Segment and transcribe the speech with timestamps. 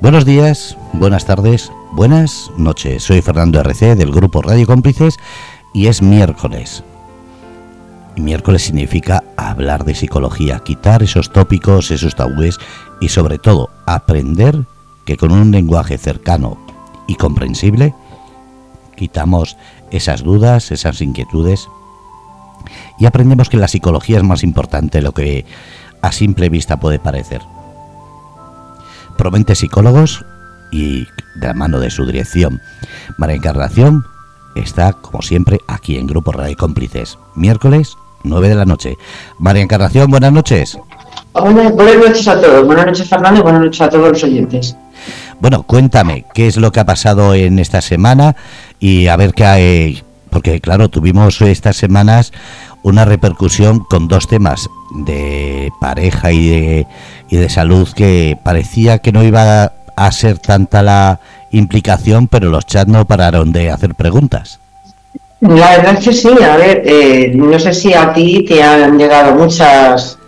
[0.00, 3.02] Buenos días, buenas tardes, buenas noches.
[3.02, 5.18] Soy Fernando RC del grupo Radio Cómplices
[5.74, 6.82] y es miércoles.
[8.16, 12.58] Y miércoles significa hablar de psicología, quitar esos tópicos, esos tabúes
[13.02, 14.64] y sobre todo aprender
[15.04, 16.56] que con un lenguaje cercano
[17.06, 17.94] y comprensible
[18.96, 19.58] quitamos
[19.90, 21.68] esas dudas, esas inquietudes
[22.98, 25.44] y aprendemos que la psicología es más importante de lo que
[26.00, 27.42] a simple vista puede parecer.
[29.20, 30.24] Promete Psicólogos
[30.70, 31.00] y
[31.34, 32.62] de la mano de su dirección,
[33.18, 34.06] María Encarnación,
[34.54, 38.96] está como siempre aquí en Grupo Radio Cómplices, miércoles 9 de la noche.
[39.38, 40.78] María Encarnación, buenas noches.
[41.34, 44.74] buenas noches a todos, buenas noches Fernando y buenas noches a todos los oyentes.
[45.38, 48.36] Bueno, cuéntame, ¿qué es lo que ha pasado en esta semana?
[48.78, 52.32] Y a ver qué hay, porque claro, tuvimos estas semanas
[52.82, 54.70] una repercusión con dos temas
[55.04, 56.86] de pareja y de,
[57.30, 61.20] y de salud que parecía que no iba a ser tanta la
[61.52, 64.58] implicación, pero los chats no pararon de hacer preguntas.
[65.40, 68.98] La verdad es que sí, a ver, eh, no sé si a ti te han
[68.98, 70.18] llegado muchas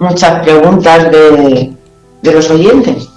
[0.00, 1.72] muchas preguntas de,
[2.22, 3.09] de los oyentes.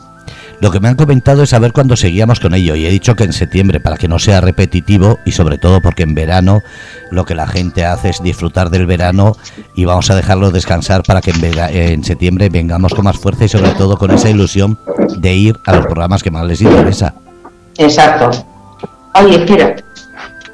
[0.63, 3.25] Lo que me han comentado es saber cuándo seguíamos con ello y he dicho que
[3.25, 6.61] en septiembre para que no sea repetitivo y sobre todo porque en verano
[7.11, 9.35] lo que la gente hace es disfrutar del verano
[9.75, 13.71] y vamos a dejarlo descansar para que en, septiembre vengamos con más fuerza y sobre
[13.71, 14.79] todo con esa ilusión
[15.17, 17.13] de ir a los programas que más les interesa.
[17.77, 18.31] Exacto.
[19.15, 19.75] Oye, espera.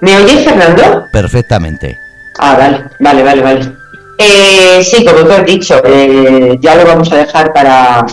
[0.01, 1.03] ¿Me oyes, Fernando?
[1.13, 1.95] Perfectamente.
[2.39, 3.73] Ah, vale, vale, vale, vale.
[4.17, 8.03] Eh, sí, como tú has dicho, eh, ya lo vamos a dejar para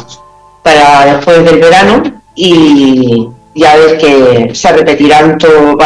[0.67, 2.03] para después del verano
[2.34, 5.78] y ya ves que se repetirán todo,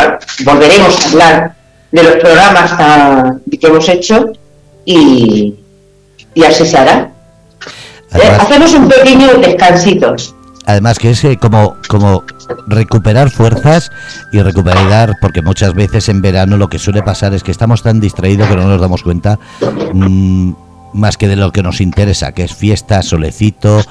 [0.44, 1.54] volveremos a hablar
[1.92, 2.72] de los programas
[3.60, 4.32] que hemos hecho
[4.86, 5.54] y,
[6.48, 7.10] así se hará.
[8.14, 10.16] Eh, hacemos un pequeño descansito.
[10.64, 12.24] Además que es eh, como, como
[12.66, 13.90] recuperar fuerzas
[14.32, 18.00] y recuperar, porque muchas veces en verano lo que suele pasar es que estamos tan
[18.00, 19.38] distraídos que no nos damos cuenta
[19.92, 20.52] mm,
[20.92, 23.82] más que de lo que nos interesa, que es fiesta, solecito,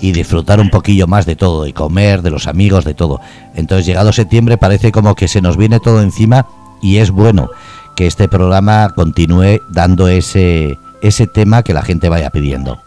[0.00, 3.20] y disfrutar un poquillo más de todo, de comer, de los amigos, de todo.
[3.54, 6.46] Entonces, llegado septiembre, parece como que se nos viene todo encima
[6.82, 7.50] y es bueno
[7.94, 12.78] que este programa continúe dando ese, ese tema que la gente vaya pidiendo.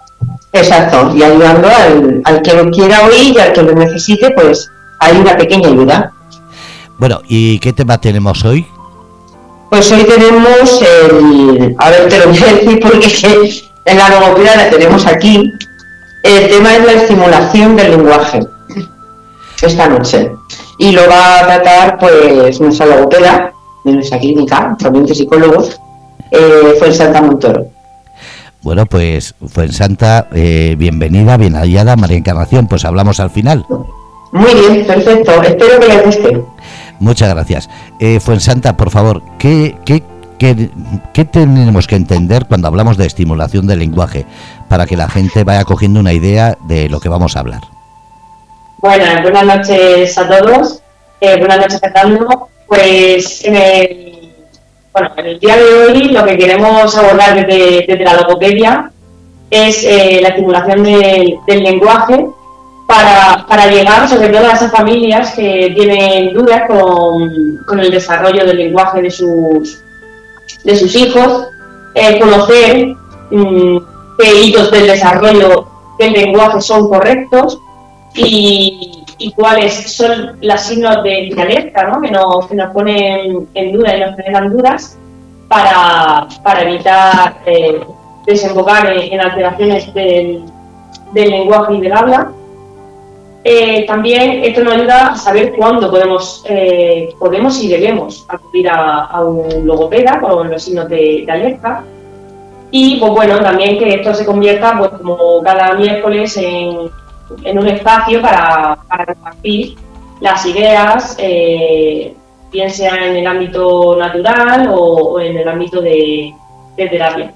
[0.53, 1.67] Exacto, y ayudando
[2.25, 4.69] al, que lo quiera oír y al que lo necesite, pues
[4.99, 6.11] hay una pequeña ayuda.
[6.97, 8.67] Bueno, ¿y qué tema tenemos hoy?
[9.69, 11.75] Pues hoy tenemos el.
[11.77, 15.53] A ver, te lo voy a decir porque en la logopedia la tenemos aquí,
[16.23, 18.39] el tema es la estimulación del lenguaje
[19.61, 20.31] esta noche.
[20.77, 23.53] Y lo va a tratar pues nuestra logopeda
[23.83, 25.79] de nuestra clínica, también de psicólogos,
[26.31, 27.67] eh, fue en Santa Montoro.
[28.61, 33.65] Bueno, pues fue en Santa, eh, bienvenida, bien hallada, María Encarnación, pues hablamos al final.
[34.31, 36.43] Muy bien, perfecto, espero que les guste.
[36.99, 37.69] Muchas gracias.
[37.99, 40.03] Eh, Santa, por favor, ¿qué, qué,
[40.37, 40.69] qué,
[41.13, 44.25] qué tenemos que entender cuando hablamos de estimulación del lenguaje?
[44.69, 47.61] Para que la gente vaya cogiendo una idea de lo que vamos a hablar.
[48.77, 50.81] Bueno, buenas noches a todos.
[51.19, 52.47] Eh, buenas noches, Fernando.
[52.67, 54.31] Pues en el,
[54.93, 58.91] bueno, en el día de hoy lo que queremos abordar desde, la logopedia
[59.49, 62.27] es eh, la estimulación del lenguaje
[62.87, 69.01] para, llegar sobre todo a esas familias que tienen dudas con, el desarrollo del lenguaje
[69.01, 69.81] de sus,
[70.63, 71.47] de sus hijos,
[71.93, 72.95] eh, conocer
[73.29, 73.77] mm,
[74.19, 77.59] qué hitos del desarrollo del lenguaje son correctos
[78.15, 78.95] y,
[79.35, 82.01] cuáles son las signos de, alerta ¿no?
[82.01, 84.97] que, nos, que, nos, ponen en duda y nos generan dudas
[85.47, 86.27] para,
[86.61, 87.81] evitar eh,
[88.25, 90.43] desembocar en, alteraciones del,
[91.13, 92.31] lenguaje y del habla.
[93.43, 99.21] Eh, también esto nos ayuda a saber cuándo podemos, eh, podemos y debemos acudir a,
[99.21, 101.83] un logopeda con los signos de alerta
[102.71, 106.77] y pues bueno, también que esto se convierta pues como cada miércoles en,
[107.57, 109.75] un espacio para, compartir
[110.19, 112.15] las ideas, eh,
[112.51, 116.33] bien sea en el ámbito natural o, en el ámbito de,
[116.75, 117.33] terapia.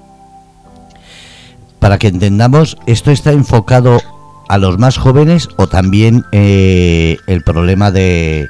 [1.78, 4.00] Para que entendamos, ¿esto está enfocado
[4.48, 8.48] a los más jóvenes o también eh, el problema de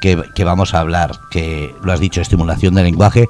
[0.00, 3.28] que, que, vamos a hablar, que lo has dicho, estimulación del lenguaje,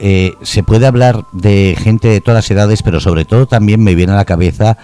[0.00, 3.94] eh, se puede hablar de gente de todas las edades, pero sobre todo también me
[3.94, 4.76] viene a la cabeza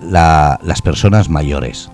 [0.00, 1.90] las personas mayores.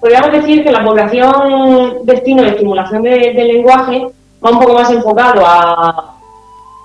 [0.00, 4.06] podríamos decir que la población destino de estimulación del lenguaje
[4.44, 6.14] va un poco más enfocado a,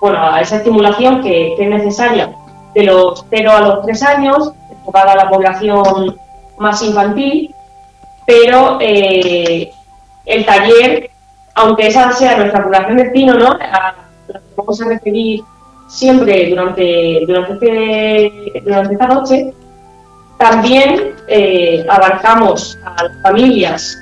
[0.00, 2.34] bueno, a esa estimulación que, es necesaria
[2.74, 6.16] de los 0 a los 3 años, enfocada a la población
[6.58, 7.54] más infantil,
[8.26, 9.70] pero eh,
[10.26, 11.10] el taller,
[11.54, 13.54] aunque esa sea nuestra población de destino, ¿no?
[13.54, 13.94] La
[14.26, 15.42] que vamos a referir
[15.88, 19.54] siempre durante, durante, este, durante esta noche,
[20.38, 23.98] también eh, abarcamos a las familias,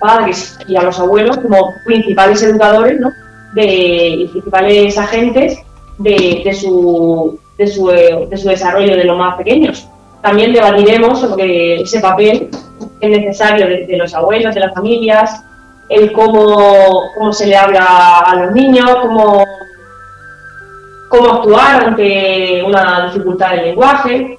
[0.00, 3.10] padres y a los abuelos como principales educadores, ¿no?
[3.54, 5.58] de principales agentes
[5.98, 9.88] de, de, su, de, su, de su desarrollo de los más pequeños.
[10.22, 12.50] También debatiremos sobre ese papel
[13.00, 15.42] que es necesario de, los abuelos, de las familias,
[15.88, 19.44] el cómo, cómo se le habla a los niños, cómo,
[21.08, 24.38] cómo actuar ante una dificultad del lenguaje.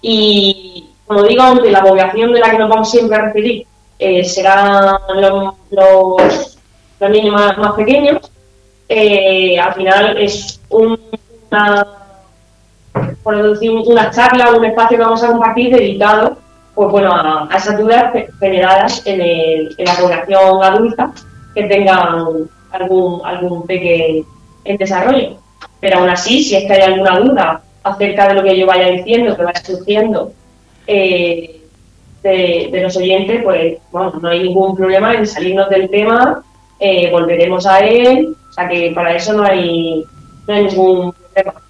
[0.00, 3.66] Y, como digo, ante la población de la que nos vamos siempre a referir
[3.98, 8.30] eh, serán los, los, niños más, pequeños.
[8.88, 11.86] Eh, al final es una
[13.22, 16.38] por decir, una charla un espacio que vamos a compartir dedicado
[16.78, 21.10] pues bueno, a, esas dudas generadas en, el, en, la población adulta
[21.52, 24.24] que tengan algún, algún pequeño
[24.62, 25.38] en desarrollo.
[25.80, 28.90] Pero aún así, si es que hay alguna duda acerca de lo que yo vaya
[28.90, 30.30] diciendo, que vaya surgiendo
[30.86, 31.62] eh,
[32.22, 36.44] de, los oyentes, pues bueno, no hay ningún problema en salirnos del tema,
[36.78, 40.04] eh, volveremos a él, o sea que para eso no hay,
[40.46, 41.60] no hay ningún problema.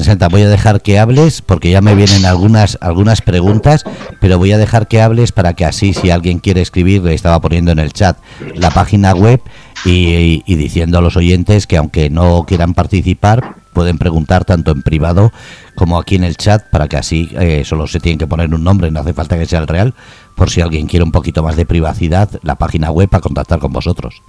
[0.00, 3.84] Santa, voy a dejar que hables porque ya me vienen algunas algunas preguntas,
[4.20, 7.40] pero voy a dejar que hables para que así, si alguien quiere escribir, le estaba
[7.40, 8.16] poniendo en el chat
[8.54, 9.40] la página web
[9.84, 15.32] y, diciendo a los oyentes que aunque no quieran participar, pueden preguntar tanto en privado
[15.74, 18.64] como aquí en el chat para que así eh, solo se tienen que poner un
[18.64, 19.94] nombre, no hace falta que sea el real,
[20.36, 23.72] por si alguien quiere un poquito más de privacidad, la página web para contactar con
[23.72, 24.22] vosotros.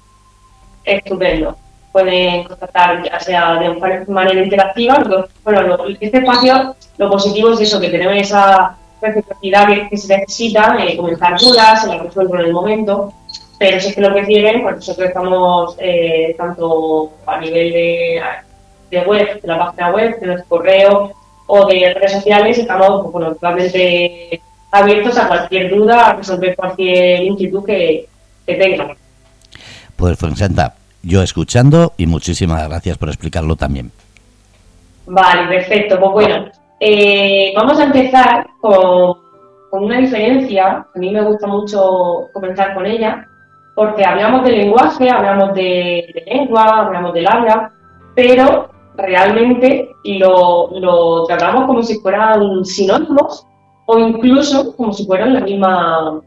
[0.86, 1.56] Estupendo
[1.94, 3.70] pueden contactar ya sea de
[4.08, 5.02] manera interactiva.
[5.44, 10.98] bueno, este espacio, lo positivo es eso, que tenemos esa reciprocidad que, se necesita, eh,
[10.98, 13.14] comenzar dudas, se las resuelvo en el momento,
[13.60, 18.22] pero si es que lo que quieren, pues nosotros estamos eh, tanto a nivel de,
[18.90, 21.12] de, web, de la página web, de nuestro correo
[21.46, 24.42] o de redes sociales, estamos pues, bueno, totalmente
[24.72, 28.08] abiertos a cualquier duda, a resolver cualquier inquietud que,
[28.48, 28.98] que tengan.
[29.96, 33.92] Pues, Francenta, yo escuchando y muchísimas gracias por explicarlo también.
[35.06, 36.00] Vale, perfecto.
[36.00, 36.46] Pues bueno,
[36.80, 39.18] eh, vamos a empezar con,
[39.72, 40.86] una diferencia.
[40.94, 43.28] A mí me gusta mucho comenzar con ella,
[43.76, 47.72] porque hablamos del lenguaje, hablamos de, lengua, hablamos del habla,
[48.16, 53.46] pero realmente lo, lo, tratamos como si fueran sinónimos
[53.88, 56.22] o incluso como si fueran la misma,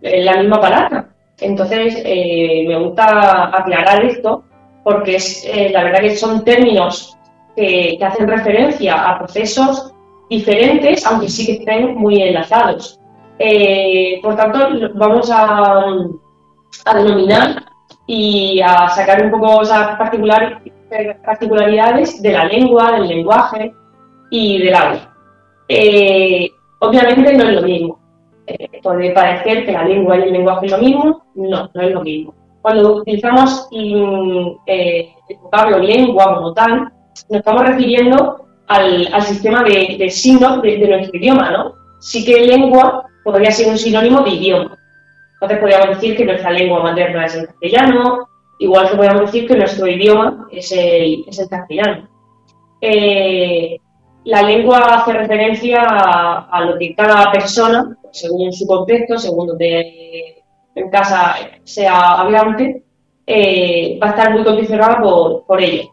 [0.00, 1.13] la misma palabra.
[1.40, 4.44] Entonces, eh, me gusta aclarar esto
[4.82, 7.16] porque es, eh, la verdad que son términos
[7.56, 9.92] que, hacen referencia a procesos
[10.28, 13.00] diferentes, aunque sí que estén muy enlazados.
[13.38, 14.58] Eh, por tanto,
[14.94, 15.86] vamos a,
[16.94, 17.64] denominar
[18.06, 23.72] y a sacar un poco esas particularidades de la lengua, del lenguaje
[24.30, 25.10] y del habla.
[26.80, 28.03] obviamente no es lo mismo.
[28.46, 31.92] Eh, puede parecer que la lengua y el lenguaje es lo mismo, no, no es
[31.92, 32.34] lo mismo.
[32.60, 33.68] Cuando utilizamos
[34.66, 36.92] eh, el vocablo lengua como tal,
[37.28, 41.74] nos estamos refiriendo al, sistema de, signos de, nuestro idioma, ¿no?
[42.00, 44.78] Sí que lengua podría ser un sinónimo de idioma.
[45.34, 49.56] Entonces podríamos decir que nuestra lengua materna es el castellano, igual que podríamos decir que
[49.56, 52.08] nuestro idioma es el, es el castellano.
[52.80, 53.78] Eh,
[54.24, 60.42] la lengua hace referencia a, lo que cada persona, según su contexto, según donde
[60.74, 62.82] en casa sea hablante,
[63.26, 65.90] eh, va a estar muy condicionada por, por ello.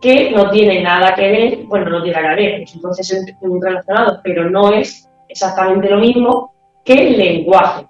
[0.00, 3.60] Que no tiene nada que ver, bueno, no tiene nada que ver, entonces es muy
[3.60, 7.86] relacionado, pero no es exactamente lo mismo que el lenguaje.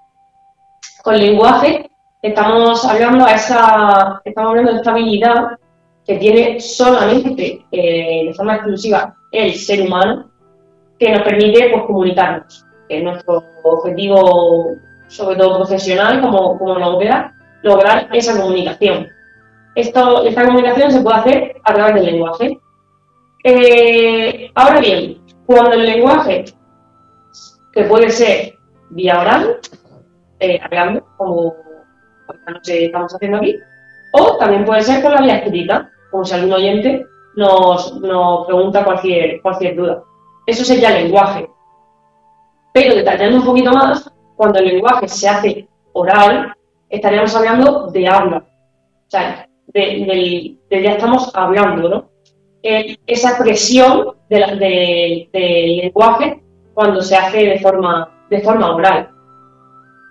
[1.04, 1.88] Con lenguaje
[2.20, 5.58] estamos hablando a esa, estamos hablando de esta habilidad
[6.04, 10.30] que tiene solamente eh, de forma exclusiva el ser humano,
[10.98, 12.64] que nos permite pues, comunicarnos.
[12.88, 14.72] Es nuestro objetivo,
[15.08, 17.32] sobre todo profesional, como, como lograr,
[17.62, 19.08] lograr esa comunicación.
[19.74, 22.58] Esto, esta comunicación se puede hacer a través del lenguaje.
[23.44, 26.46] Eh, ahora bien, cuando el lenguaje,
[27.72, 28.54] que puede ser
[28.90, 29.58] vía oral,
[30.40, 31.54] eh, hablando, como
[32.32, 33.56] esta noche estamos haciendo aquí,
[34.12, 37.06] o también puede ser con la vía escrita, como si algún oyente
[37.38, 37.92] nos,
[38.46, 40.02] pregunta cualquier, cualquier duda.
[40.46, 41.48] Eso sería lenguaje.
[42.72, 46.52] Pero detallando un poquito más, cuando el lenguaje se hace oral,
[46.88, 48.38] estaríamos hablando de habla.
[48.38, 52.08] O sea, de, ya estamos hablando, ¿no?
[52.60, 56.42] esa expresión del lenguaje
[56.74, 59.10] cuando se hace de forma, de forma oral.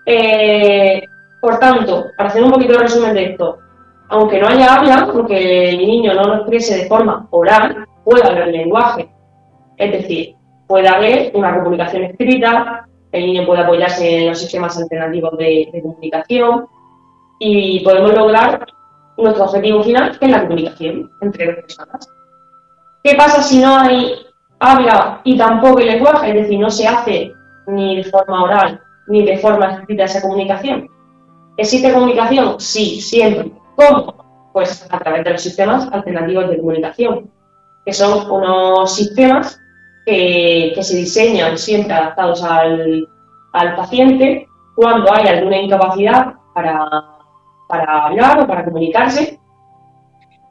[0.05, 1.03] Eh,
[1.41, 3.57] por tanto, para hacer un poquito de resumen de esto,
[4.09, 8.47] aunque no haya habla, aunque el niño no lo exprese de forma oral, puede haber
[8.47, 9.09] lenguaje.
[9.77, 10.35] Es decir,
[10.67, 16.67] puede haber una comunicación escrita, el niño puede apoyarse en los sistemas alternativos de, comunicación
[17.39, 18.65] y podemos lograr
[19.17, 22.09] nuestro objetivo final, que es la comunicación entre dos personas.
[23.03, 24.13] ¿Qué pasa si no hay
[24.59, 26.29] habla y tampoco el lenguaje?
[26.29, 27.31] Es decir, no se hace
[27.67, 30.87] ni de forma oral ni de forma escrita esa comunicación.
[31.57, 32.59] ¿Existe comunicación?
[32.59, 33.51] Sí, siempre.
[33.77, 34.49] ¿Cómo?
[34.53, 37.29] Pues a través de los sistemas alternativos de comunicación,
[37.85, 39.59] que son unos sistemas
[40.03, 43.07] que, se diseñan siempre adaptados al,
[43.75, 46.87] paciente cuando hay alguna incapacidad para,
[47.67, 49.39] para hablar o para comunicarse,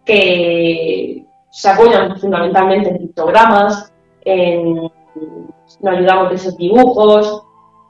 [0.05, 3.93] que se apoyan fundamentalmente en pictogramas,
[4.23, 7.43] en, nos ayudamos de esos dibujos,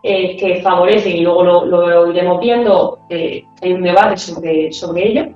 [0.08, 5.26] eh, que favorecen, y luego lo, iremos viendo, eh, hay un debate sobre, sobre ello,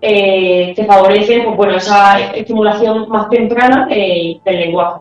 [0.00, 5.00] eh, que favorecen pues, bueno, esa estimulación más temprana del lenguaje.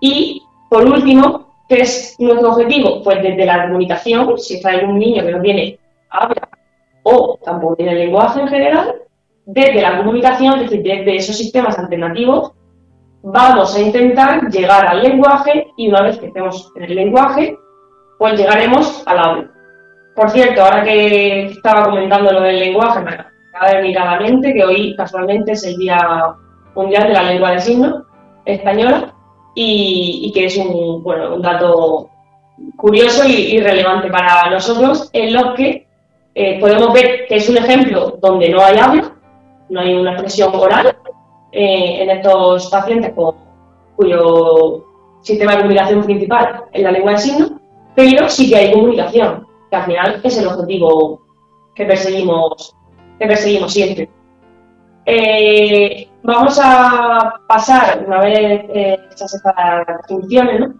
[0.00, 3.02] Y, por último, ¿qué es nuestro objetivo?
[3.02, 6.48] Pues desde la comunicación, si está un niño que no tiene habla
[7.02, 9.02] o tampoco tiene lenguaje en general,
[9.44, 12.52] desde la comunicación, es decir, desde esos sistemas alternativos,
[13.22, 17.56] vamos a intentar llegar al lenguaje y una vez que estemos en el lenguaje,
[18.18, 19.50] pues llegaremos al habla.
[20.14, 24.20] Por cierto, ahora que estaba comentando lo del lenguaje, me acaba de venir a la
[24.20, 26.34] mente que hoy casualmente es el Día
[26.74, 28.02] Mundial de la Lengua de Signos
[28.44, 29.14] Española
[29.54, 31.02] y, que es un,
[31.42, 32.10] dato
[32.76, 35.86] curioso y, relevante para nosotros, en lo que
[36.34, 39.12] eh, podemos ver que es un ejemplo donde no hay habla,
[39.68, 40.96] no hay una expresión oral
[41.52, 43.12] eh, en estos pacientes
[43.96, 44.84] cuyo
[45.22, 47.52] sistema de comunicación principal es la lengua de signos,
[47.98, 51.20] pero sí que hay comunicación, que al final es el objetivo
[51.74, 52.76] que perseguimos,
[53.18, 54.08] que perseguimos siempre.
[55.04, 59.42] Eh, vamos a pasar, una vez eh, estas
[60.06, 60.74] funciones, ¿no?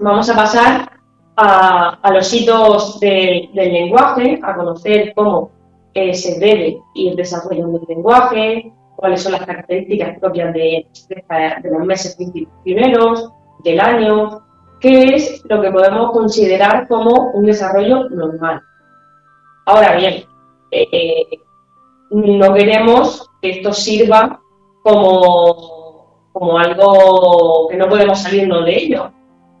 [0.00, 0.90] vamos a pasar
[1.36, 5.52] a, los hitos del lenguaje, a conocer cómo
[5.94, 11.86] eh, se debe ir desarrollando el lenguaje, cuáles son las características propias de, de, los
[11.86, 12.18] meses
[12.64, 14.49] primeros, del año,
[14.80, 18.62] qué es lo que podemos considerar como un desarrollo normal.
[19.66, 20.24] Ahora bien,
[20.70, 21.26] eh,
[22.10, 24.40] no queremos que esto sirva
[24.82, 29.12] como, como algo que no podemos salirnos de ello.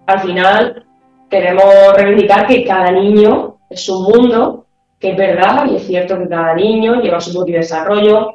[0.06, 0.86] Al final,
[1.28, 4.66] queremos reivindicar que cada niño es un mundo,
[4.98, 8.32] que es verdad, y es cierto que cada niño lleva su propio desarrollo,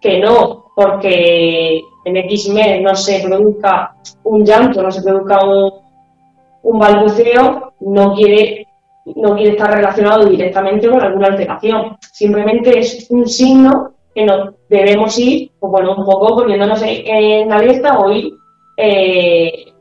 [0.00, 5.83] que no porque en X mes no se produzca un llanto, no se produzca un,
[6.64, 8.66] un balbuceo, no quiere
[9.16, 11.96] no quiere estar relacionado directamente con alguna alteración.
[12.12, 17.98] Simplemente es un signo que nos debemos ir, pues bueno, un poco poniéndonos en alerta
[17.98, 18.32] o ir
[18.76, 19.72] eh,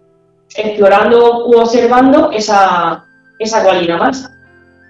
[0.56, 3.06] explorando u observando esa,
[3.40, 4.30] esa cualidad más.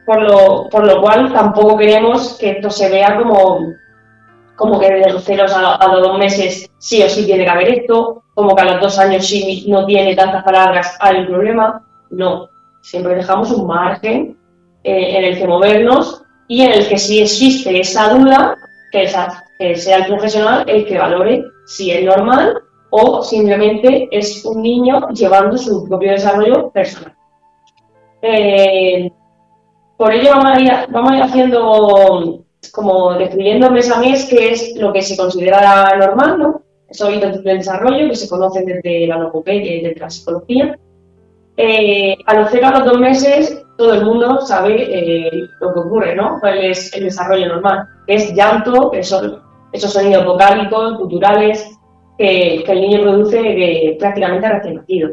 [0.05, 3.59] Por lo, por lo cual tampoco queremos que esto se vea como,
[4.55, 7.69] como que de los ceros a, los dos meses sí o sí tiene que haber
[7.79, 11.85] esto, como que a los dos años sí no tiene tantas palabras, hay un problema.
[12.09, 12.49] No,
[12.81, 14.37] siempre dejamos un margen
[14.83, 18.55] eh, en el que movernos y en el que si existe esa duda,
[18.91, 25.09] que, sea el profesional el que valore si es normal o simplemente es un niño
[25.09, 27.15] llevando su propio desarrollo personal.
[28.21, 29.11] Eh,
[29.97, 34.51] por ello vamos a, ir, vamos a ir haciendo, como describiendo mes a mes qué
[34.51, 36.61] es lo que se considera normal, ¿no?
[36.87, 40.77] Esos hitos del desarrollo que se conocen desde la logopedia y desde la psicología
[41.55, 45.79] eh, a los cero a los dos meses, todo el mundo sabe eh, lo que
[45.79, 46.39] ocurre, ¿no?
[46.39, 47.87] Cuál es el desarrollo normal.
[48.07, 49.41] Es llanto, que son
[49.71, 51.69] esos sonidos vocálicos, culturales,
[52.17, 55.11] que, el niño produce prácticamente recién nacido.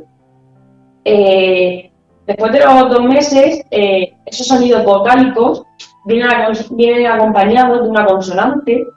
[1.04, 1.90] Eh,
[2.26, 5.64] después de los dos meses, esos sonidos vocálicos
[6.04, 8.88] vienen acompañados de una consonante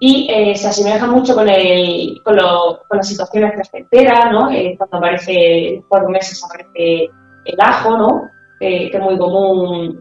[0.00, 4.50] y eh, se asemeja mucho con, el, con, lo, las situaciones placenteras, ¿no?
[4.50, 7.10] Eh, cuando aparece, por meses aparece
[7.44, 8.22] el ajo, ¿no?
[8.60, 10.00] Eh, que es muy común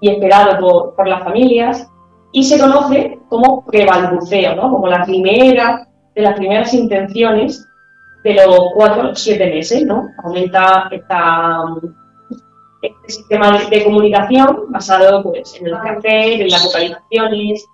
[0.00, 1.86] y esperado por, las familias,
[2.32, 4.70] y se conoce como prebalbuceo, ¿no?
[4.70, 7.66] Como la primera de las primeras intenciones
[8.22, 9.86] de los cuatro los siete meses.
[10.22, 11.64] Aumenta esta,
[13.06, 17.66] sistema de, comunicación basado pues, en el placer, en las vocalizaciones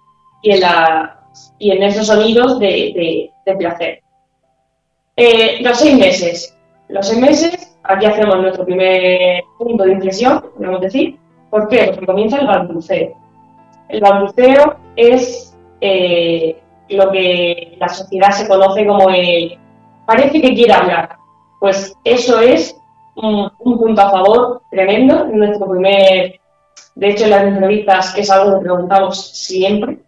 [0.43, 1.21] y en la
[1.59, 4.01] y en esos sonidos de, placer.
[5.17, 6.57] Eh, los seis meses.
[6.89, 11.19] Los seis meses aquí hacemos nuestro primer punto de inflexión, podemos decir.
[11.51, 11.87] ¿Por qué?
[11.87, 13.17] Porque comienza el balbuceo.
[13.89, 19.59] El balbuceo es eh, lo que la sociedad se conoce como el
[20.07, 21.17] parece que quiere hablar.
[21.59, 22.80] Pues eso es
[23.17, 25.27] un, punto a favor tremendo.
[25.27, 26.41] Nuestro primer,
[26.95, 29.99] de hecho, en las entrevistas es algo que preguntamos siempre,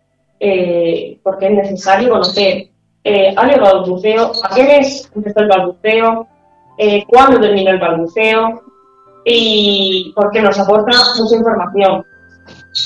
[0.40, 2.68] eh, porque es necesario conocer.
[3.04, 4.32] Eh, ¿Ha el balbuceo?
[4.44, 6.26] ¿A qué mes empezó el balbuceo?
[6.78, 8.62] Eh, ¿Cuándo terminó el balbuceo?
[9.24, 12.04] Y porque nos aporta mucha información.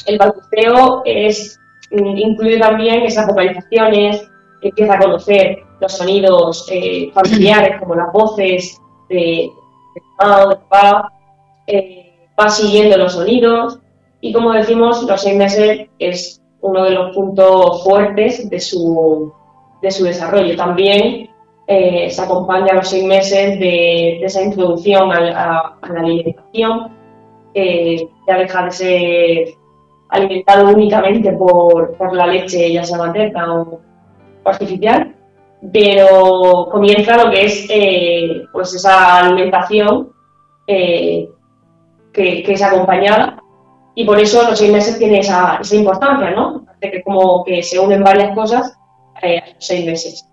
[0.07, 1.59] El balbuceo es,
[1.91, 4.29] mm, incluye también esas vocalizaciones,
[4.63, 9.51] empieza a conocer los sonidos eh, familiares como las voces de,
[9.97, 11.13] de papá,
[11.67, 13.81] eh, va siguiendo los sonidos
[14.21, 19.33] y como decimos, los seis meses es uno de los puntos fuertes de su,
[19.83, 20.57] de su desarrollo.
[20.57, 21.31] También
[21.67, 26.93] eh, se acompaña a los seis meses de, esa introducción a, la alimentación,
[27.55, 29.49] ya deja de ser
[30.11, 33.81] alimentado únicamente por, por la leche, ya sea materna o
[34.45, 35.15] artificial,
[35.73, 40.13] pero comienza lo que es eh, pues esa alimentación
[40.67, 41.29] eh,
[42.13, 43.43] que, es acompañada
[43.95, 46.67] y por eso los seis meses tiene esa, importancia, ¿no?
[46.81, 48.77] De que como que se unen varias cosas
[49.23, 50.29] eh, a los seis meses.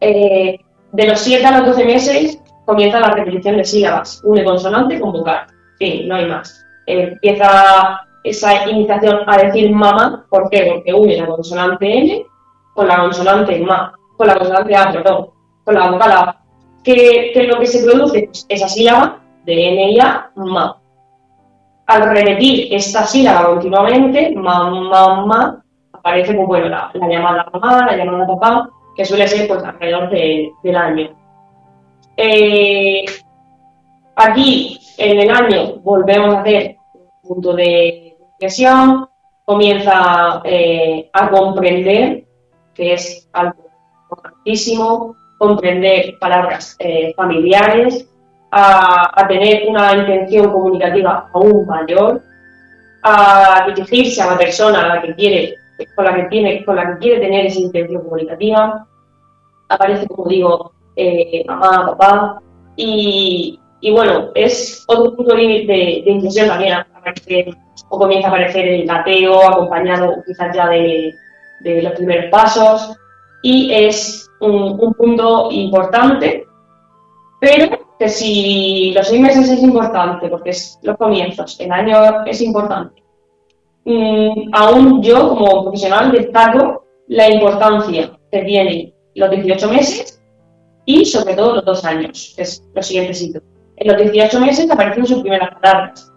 [0.00, 5.12] de los siete a los doce meses comienza la repetición de sílabas, une consonante con
[5.12, 5.46] vocal,
[5.78, 6.64] fin, no hay más.
[6.86, 10.66] empieza esa iniciación a decir mamá, ¿por qué?
[10.72, 12.26] Porque une la consonante N
[12.74, 15.30] con la consonante ma con la consonante A, perdón,
[15.64, 16.40] con la vocal A.
[16.82, 18.24] ¿Qué, es lo que se produce?
[18.24, 20.78] Pues esa sílaba de N y A, ma.
[21.86, 27.96] Al repetir esta sílaba continuamente, ma, ma, ma, aparece pues, bueno, la, llamada mamá, la
[27.96, 31.10] llamada papá, que suele ser pues, alrededor del año.
[32.16, 33.04] Eh,
[34.16, 36.76] aquí, en el año, volvemos a hacer
[37.22, 39.08] un punto de inflexión,
[39.44, 42.24] comienza eh, a comprender
[42.74, 43.63] que es algo
[44.14, 48.08] importantísimo, comprender palabras eh, familiares,
[48.50, 52.22] a, tener una intención comunicativa aún mayor,
[53.02, 55.56] a dirigirse a la persona a la que quiere,
[55.96, 58.86] con la que tiene, con la que quiere tener esa intención comunicativa.
[59.68, 62.40] Aparece, como digo, eh, mamá, papá,
[62.76, 63.58] y,
[63.92, 66.78] bueno, es otro punto de, de, intención también,
[67.88, 71.12] o comienza a aparecer el gateo, acompañado quizás ya de,
[71.60, 72.96] de los primeros pasos
[73.44, 76.46] y es un, punto importante,
[77.38, 82.40] pero que si los seis meses es importante, porque es los comienzos, el año es
[82.40, 83.02] importante,
[83.84, 90.22] mm, aún yo como profesional destaco la importancia que tienen los 18 meses
[90.86, 93.42] y sobre todo los dos años, que es lo siguiente sitio.
[93.76, 96.10] En los 18 meses aparecen sus primeras palabras.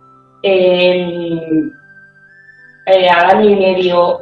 [0.43, 1.41] Eh,
[2.85, 4.19] al año y medio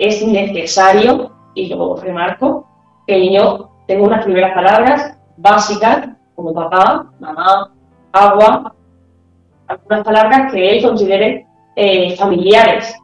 [0.00, 2.66] es necesario, y lo remarco,
[3.06, 7.72] que niño tenga unas primeras palabras básicas, como papá, mamá,
[8.12, 8.74] agua,
[9.66, 12.94] algunas palabras que él considere eh, familiares.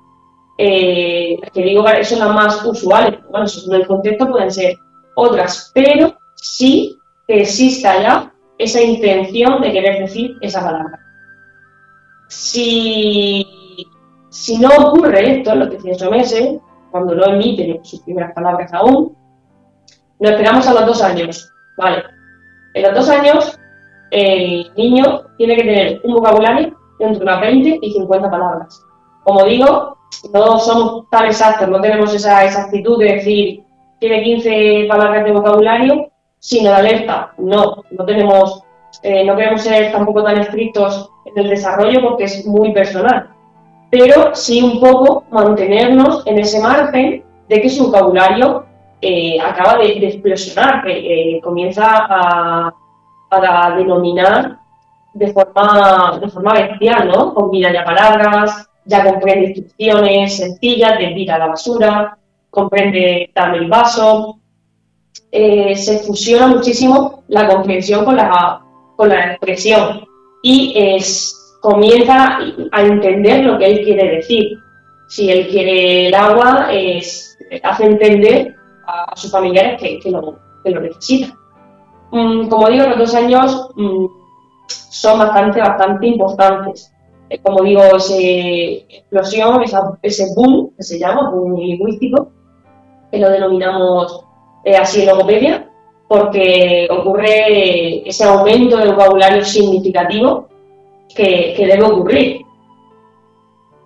[0.59, 3.19] Eh, que digo son las más usuales.
[3.31, 4.75] Bueno, según el contexto pueden ser
[5.15, 10.99] otras, pero sí que exista ya esa intención de querer decir esa palabra.
[12.29, 13.47] Si,
[14.31, 16.59] si no ocurre esto en los 18 meses,
[16.97, 19.15] cuando no emiten sus primeras palabras aún,
[20.19, 21.53] nos esperamos a los dos años.
[21.77, 22.03] Vale.
[22.73, 23.59] En los dos años,
[24.11, 28.81] el niño tiene que tener un vocabulario entre unas 20 y 50 palabras.
[29.25, 29.99] Como digo,
[30.33, 33.63] no somos tan exactos, no tenemos esa exactitud de decir
[33.99, 37.35] tiene 15 palabras de vocabulario, sino de alerta.
[37.37, 38.63] No, no tenemos,
[39.03, 43.36] eh, no queremos ser tampoco tan estrictos en el desarrollo porque es muy personal
[43.91, 48.65] pero sí un poco mantenernos en ese margen de que su vocabulario
[49.01, 52.75] eh, acaba de, explosionar, que eh, comienza a,
[53.77, 54.59] denominar
[55.13, 57.35] de forma, de forma bestial, ¿no?
[57.35, 62.19] Combina ya palabras, ya comprende instrucciones sencillas de a la basura,
[62.51, 64.39] comprende dame el vaso,
[65.31, 68.63] eh, se fusiona muchísimo la comprensión con la,
[68.97, 70.07] con la expresión
[70.43, 72.39] y es comienza
[72.71, 74.57] a entender lo que él quiere decir.
[75.09, 78.55] Si él quiere el agua, es, hace entender
[78.87, 81.37] a, sus familiares que, lo, que lo necesitan.
[82.13, 84.07] Mm, como digo, los dos años mm,
[84.69, 86.93] son bastante, bastante importantes.
[87.31, 89.65] Eh, como digo, esa explosión,
[90.03, 92.31] ese boom, que se llama boom lingüístico,
[93.11, 94.25] que lo denominamos
[94.65, 95.69] eh, así en logopedia,
[96.07, 100.46] porque ocurre ese aumento de vocabulario significativo
[101.17, 102.43] que, debe ocurrir.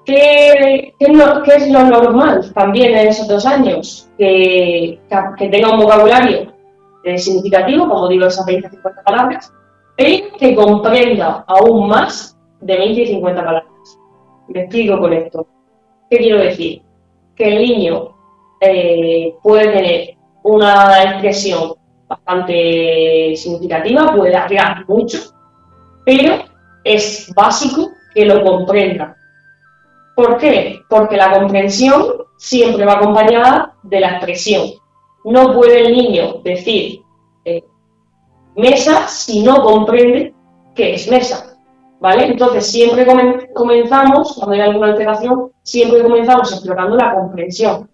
[0.04, 4.10] ¿Qué, es lo normal también en esos dos años?
[4.18, 4.98] Que,
[5.38, 6.52] que tenga un vocabulario
[7.16, 9.52] significativo, como digo, esas 20 50 palabras,
[9.96, 13.98] pero que comprenda aún más de 20 y 50 palabras.
[14.48, 15.46] Me explico con esto.
[16.10, 16.82] ¿Qué quiero decir?
[17.36, 18.14] Que el niño
[18.60, 21.74] eh, puede tener una expresión
[22.08, 25.18] bastante significativa, puede arriesgar mucho,
[26.04, 26.49] pero
[26.84, 29.16] es básico que lo comprenda.
[30.14, 30.80] ¿Por qué?
[30.88, 32.04] Porque la comprensión
[32.36, 34.70] siempre va acompañada de la expresión.
[35.24, 37.02] No puede el niño decir
[37.44, 37.64] eh,
[38.56, 40.34] mesa si no comprende
[40.74, 41.46] qué es mesa.
[42.00, 42.26] ¿Vale?
[42.28, 43.06] Entonces siempre
[43.54, 47.90] comenzamos, cuando hay alguna alteración, siempre comenzamos explorando la comprensión.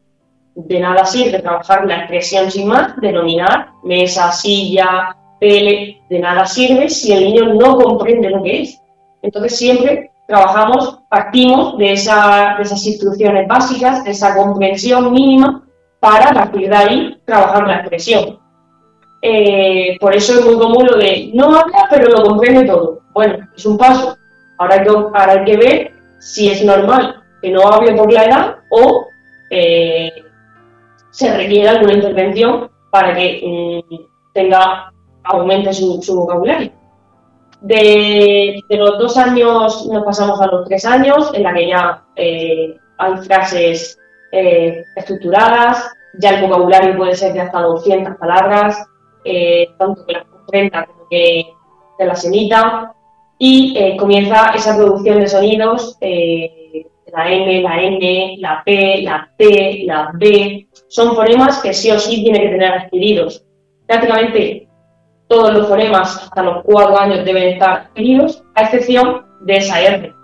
[0.54, 6.88] De nada sirve trabajar la expresión sin más, denominar mesa, silla, tele, de nada sirve
[6.88, 8.80] si el niño no comprende lo que es.
[9.22, 15.64] Entonces siempre trabajamos, partimos de, esas instrucciones básicas, de esa comprensión mínima,
[16.00, 18.38] para a partir de ahí trabajar la expresión.
[19.22, 23.00] Eh, por eso es muy común lo de no habla, pero lo comprende todo.
[23.12, 24.16] Bueno, es un paso.
[24.58, 28.56] Ahora hay que, hay que ver si es normal que no hable por la edad
[28.70, 29.06] o
[29.50, 30.10] eh,
[31.10, 33.94] se requiere alguna intervención para que mm,
[34.32, 34.92] tenga
[35.28, 36.72] aumente su vocabulario.
[37.60, 42.76] De, los dos años nos pasamos a los tres años, en la que ya eh,
[42.98, 43.98] hay frases
[44.32, 48.86] eh, estructuradas, ya el vocabulario puede ser de hasta 200 palabras,
[49.24, 51.46] eh, tanto que las comprenda como que,
[51.98, 52.92] las emita,
[53.38, 60.10] y comienza esa producción de sonidos, la M, la N, la P, la T, la
[60.14, 63.44] B, son fonemas que sí o sí tiene que tener adquiridos.
[63.86, 64.65] Prácticamente
[65.28, 70.14] todos los fonemas hasta los cuatro años deben estar adquiridos, a excepción de esa R.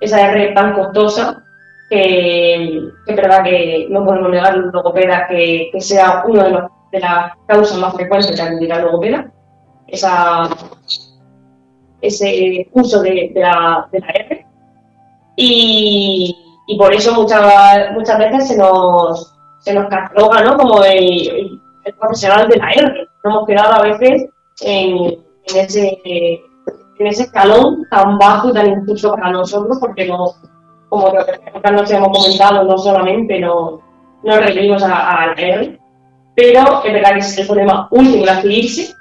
[0.00, 1.44] Esa R tan costosa
[1.88, 7.00] que, es verdad que no podemos negar un logopeda que, que sea una de, de,
[7.00, 9.30] las causas más frecuentes de acudir al logopeda,
[9.88, 10.48] esa,
[12.00, 14.46] ese uso de, la, de la R.
[15.36, 16.36] Y,
[16.66, 20.56] y, por eso muchas, muchas veces se nos, se nos cataloga ¿no?
[20.56, 23.08] como el, el profesional de la R.
[23.24, 24.28] Nos hemos quedado a veces
[24.62, 30.34] en, ese, en ese escalón tan bajo y tan injusto para nosotros, porque no,
[30.88, 31.12] como
[31.72, 33.80] nos hemos comentado, no solamente no,
[34.22, 35.78] no referimos a, la R,
[36.36, 38.94] pero es verdad que es el problema último de adquirirse,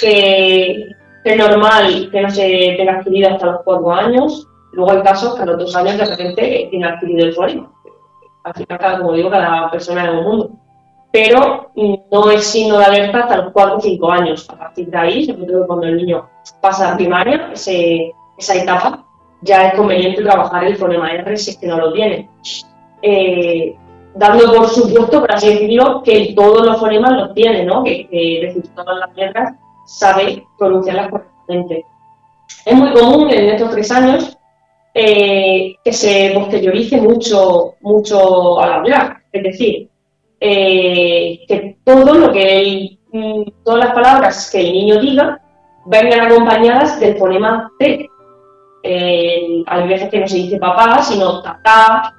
[0.00, 0.90] que,
[1.22, 5.42] es normal que no se tenga adquirido hasta los cuatro años, luego hay casos que
[5.42, 7.72] a los dos años de repente tiene adquirido el problema.
[8.44, 10.50] Al final, como digo, cada persona en el mundo
[11.12, 14.48] pero no es signo de alerta hasta los 4 o 5 años.
[14.50, 16.28] A partir de ahí, sobre todo cuando el niño
[16.60, 19.04] pasa a primaria, esa etapa,
[19.42, 22.28] ya es conveniente trabajar el problema R si es que no lo tiene.
[23.02, 23.76] Eh,
[24.14, 27.82] dando por supuesto, por así decirlo, que todos los fonemas los tiene, ¿no?
[27.82, 29.54] que, que decir, todas las letras
[29.86, 31.84] sabe pronunciarlas correctamente.
[32.64, 34.38] Es muy común en estos tres años
[34.94, 39.88] eh, que se posteriorice mucho, mucho al hablar, es decir,
[40.40, 45.40] eh, que todo lo que mm, todas las palabras que el niño diga
[45.84, 48.08] vengan acompañadas del fonema T.
[48.82, 52.14] Eh, hay veces que no se dice papá, sino tata,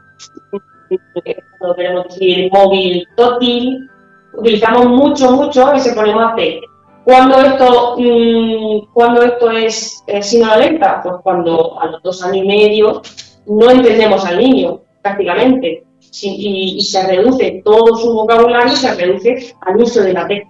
[1.57, 3.89] cuando queremos decir móvil, tótil,
[4.33, 6.61] utilizamos mucho, mucho ese fonema T.
[7.03, 10.03] ¿Cuándo esto, mm, cuando esto es
[10.45, 11.01] alerta?
[11.01, 13.01] Pues cuando a los dos años y medio
[13.47, 20.01] no entendemos al niño, prácticamente y, se reduce todo su vocabulario, se reduce al uso
[20.01, 20.47] de la T.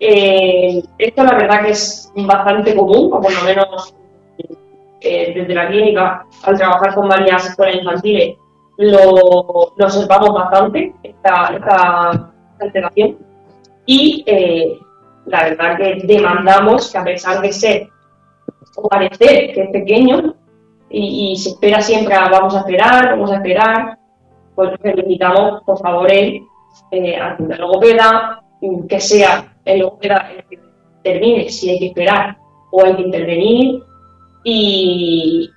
[0.00, 3.94] Eh, esto la verdad que es bastante común, o por lo menos
[5.00, 8.36] eh, desde la clínica, al trabajar con varias escuelas infantiles,
[8.78, 9.00] lo,
[9.78, 13.18] observamos bastante, esta, esta alteración.
[13.84, 14.78] Y eh,
[15.26, 17.88] la verdad que demandamos que a pesar de ser
[18.76, 20.34] o parecer que es pequeño
[20.88, 23.99] y, y se espera siempre vamos a esperar, vamos a esperar,
[24.68, 26.42] pues por favor, él,
[26.90, 28.42] eh, al logopeda,
[28.88, 30.58] que sea el logopeda el que
[31.02, 32.36] termine si hay que esperar
[32.70, 33.82] o hay que intervenir.
[34.44, 35.50] Y,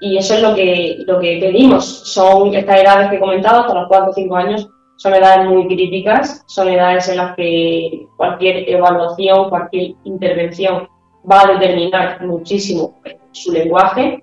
[0.00, 1.84] y eso es lo que, lo que pedimos.
[1.84, 5.66] Son estas edades que he comentado, hasta los 4 o 5 años, son edades muy
[5.66, 10.88] críticas, son edades en las que cualquier evaluación, cualquier intervención
[11.30, 12.94] va a determinar muchísimo
[13.32, 14.22] su lenguaje.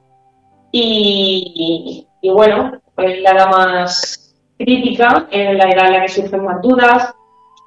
[0.71, 6.43] Y, y bueno, es la edad más crítica, es la edad en la que surgen
[6.43, 7.13] más dudas,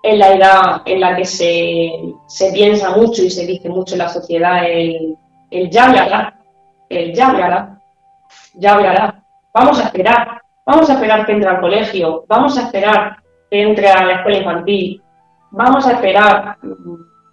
[0.02, 1.90] en la edad en la que se,
[2.26, 5.16] se piensa mucho y se dice mucho en la sociedad el,
[5.50, 6.38] el ya hablará,
[6.88, 7.80] el ya hablará,
[8.54, 9.22] ya hablará.
[9.52, 13.16] Vamos a esperar, vamos a esperar que entre al colegio, vamos a esperar
[13.50, 15.02] que entre a la escuela infantil,
[15.50, 16.56] vamos a esperar.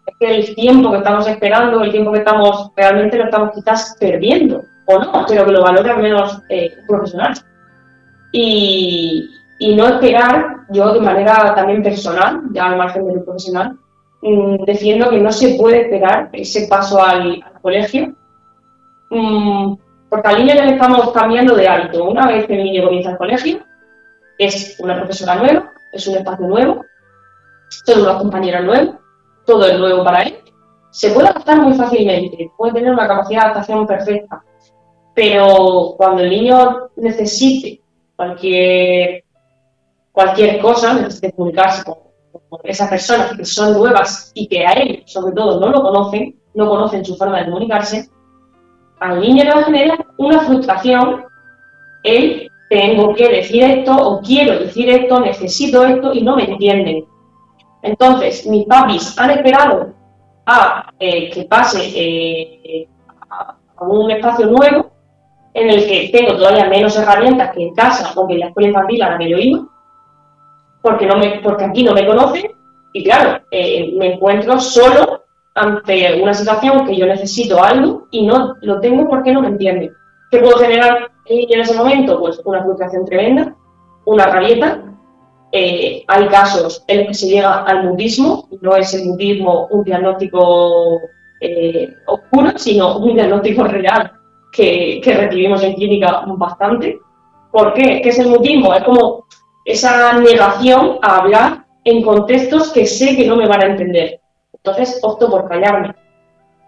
[0.07, 3.95] Es que el tiempo que estamos esperando, el tiempo que estamos realmente lo estamos quizás
[3.99, 7.33] perdiendo, o no, pero que lo valore al menos eh, profesional.
[8.35, 9.29] Y,
[9.77, 13.77] no esperar, yo de manera también personal, ya al margen de lo profesional,
[14.21, 18.13] mm, defiendo que no se puede esperar ese paso al, colegio,
[19.09, 19.75] mm,
[20.09, 22.03] porque al niño ya le estamos cambiando de hábito.
[22.03, 23.59] Una vez que el niño comienza el colegio,
[24.37, 26.83] es una profesora nueva, es un espacio nuevo,
[27.85, 28.95] son unos compañeros nuevos,
[29.45, 30.39] todo es nuevo para él.
[30.89, 34.43] Se puede adaptar muy fácilmente, puede tener una capacidad de adaptación perfecta,
[35.13, 37.82] pero cuando el niño necesite
[38.25, 39.23] cualquier
[40.11, 41.97] cualquier cosa, necesite comunicarse con,
[42.63, 46.69] esas personas que son nuevas y que a él, sobre todo, no lo conocen, no
[46.69, 48.09] conocen su forma de comunicarse,
[48.99, 51.25] al niño le va a una frustración
[52.03, 57.05] el tengo que decir esto o quiero decir esto, necesito esto y no me entienden.
[57.81, 59.93] Entonces, mis papis han esperado
[60.45, 62.87] a eh, que pase eh,
[63.29, 64.92] a, un espacio nuevo
[65.53, 68.69] en el que tengo todavía menos herramientas que en casa o que en la escuela
[68.69, 69.67] infantil a la que yo iba,
[70.81, 72.51] porque, no me, porque aquí no me conocen
[72.91, 75.23] y claro, eh, me encuentro solo
[75.55, 79.93] ante una situación que yo necesito algo y no lo tengo porque no me entienden.
[80.31, 82.19] ¿Qué puedo generar en ese momento?
[82.19, 83.55] Pues una frustración tremenda,
[84.05, 84.83] una rabieta.
[85.51, 89.83] Eh, hay casos en los que se llega al mutismo, no es el mutismo un
[89.83, 90.99] diagnóstico
[91.39, 94.11] eh, oscuro, sino un diagnóstico real
[94.53, 96.99] que, que recibimos en clínica bastante.
[97.51, 98.01] ¿Por qué?
[98.01, 98.73] ¿Qué es el mutismo?
[98.73, 99.25] Es como
[99.65, 104.21] esa negación a hablar en contextos que sé que no me van a entender.
[104.53, 105.93] Entonces opto por callarme.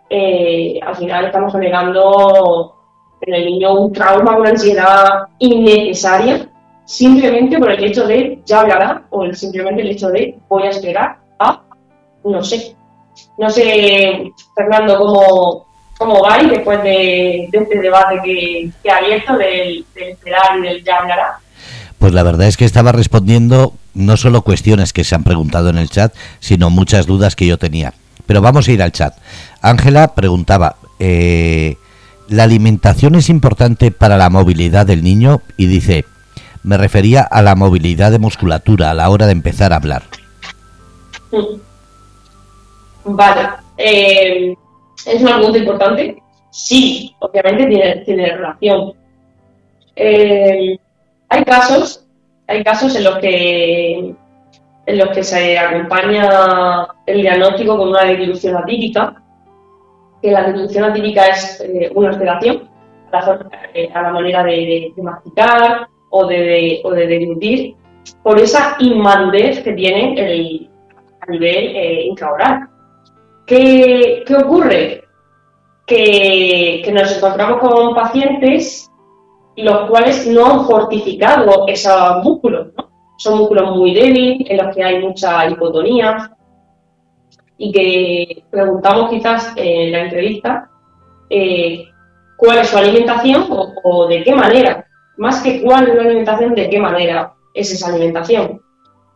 [0.10, 2.76] Eh, al final estamos generando
[3.22, 6.50] en el niño un trauma, una ansiedad innecesaria,
[6.84, 11.18] simplemente por el hecho de ya hablará o simplemente el hecho de voy a esperar
[11.40, 11.64] a,
[12.24, 12.76] no sé.
[13.38, 15.65] No sé, Fernando, cómo,
[15.98, 20.84] cómo vais después de, este debate que, que ha abierto del, del esperar y del
[20.84, 21.40] ya hablará.
[22.00, 25.78] Pues la verdad es que estaba respondiendo no solo cuestiones que se han preguntado en
[25.78, 27.94] el chat, sino muchas dudas que yo tenía.
[28.28, 29.16] Pero vamos a ir al chat.
[29.62, 31.78] Ángela preguntaba, eh,
[32.28, 35.42] ¿la alimentación es importante para la movilidad del niño?
[35.58, 36.06] Y dice,
[36.64, 40.04] me refería a la movilidad de musculatura a la hora de empezar a hablar.
[43.06, 43.50] Vale.
[43.78, 44.56] Eh,
[45.06, 46.22] ¿Es una pregunta importante?
[46.50, 48.94] Sí, obviamente tiene, tiene relación.
[49.96, 50.78] Eh,
[51.30, 52.06] hay casos,
[52.48, 54.16] hay casos en los que
[54.88, 59.22] en los que se acompaña el diagnóstico con una dilución atípica,
[60.22, 62.70] que la dilución atípica es eh, una alteración
[63.74, 67.76] eh, a la, manera de, masticar o de, o de deglutir
[68.22, 70.70] por esa inmadurez que tiene el,
[71.22, 72.70] a nivel eh, intraoral.
[73.46, 75.04] ¿Qué, ¿Qué, ocurre?
[75.86, 78.90] Que, que nos encontramos con pacientes
[79.58, 82.68] los cuales no han fortificado esos músculos.
[82.78, 82.90] ¿no?
[83.18, 86.36] Son músculos muy débiles, en los que hay mucha hipotonía,
[87.58, 90.70] y que preguntamos quizás en la entrevista
[91.30, 91.86] eh,
[92.36, 93.48] cuál es su alimentación
[93.84, 94.86] o, de qué manera,
[95.18, 98.62] más que cuál es la alimentación, de qué manera es esa alimentación.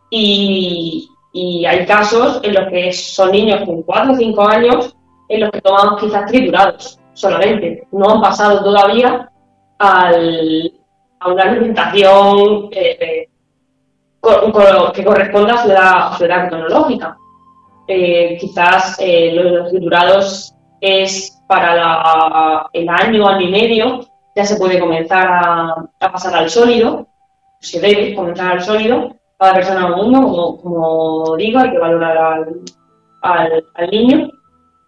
[0.09, 4.95] Y, y hay casos en los que son niños con 4 o 5 años
[5.27, 9.29] en los que toman quizás triturados solamente, no han pasado todavía
[9.77, 10.73] al,
[11.19, 13.29] a una alimentación eh, eh,
[14.93, 17.17] que corresponda a su edad, su edad cronológica.
[17.87, 18.99] Eh, quizás
[19.33, 26.35] los triturados es para el año, año y medio, ya se puede comenzar a, pasar
[26.35, 27.07] al sólido,
[27.59, 32.47] se debe comenzar al sólido, cada persona un mundo, como, como digo, hay que valorar
[33.21, 34.29] al, al, niño,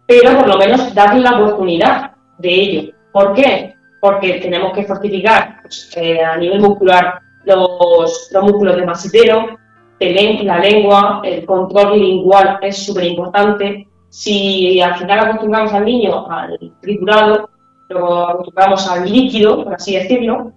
[0.06, 2.92] pero por lo menos darle la oportunidad de ello.
[3.12, 3.72] ¿Por qué?
[4.02, 5.62] porque tenemos que fortificar
[5.94, 9.56] eh, a nivel muscular los, músculos de masitero,
[10.00, 13.86] la lengua, el control lingual es súper importante.
[14.08, 17.48] Si al final acostumbramos al niño al triturado,
[17.90, 20.52] lo acostumbramos al líquido, por así decirlo,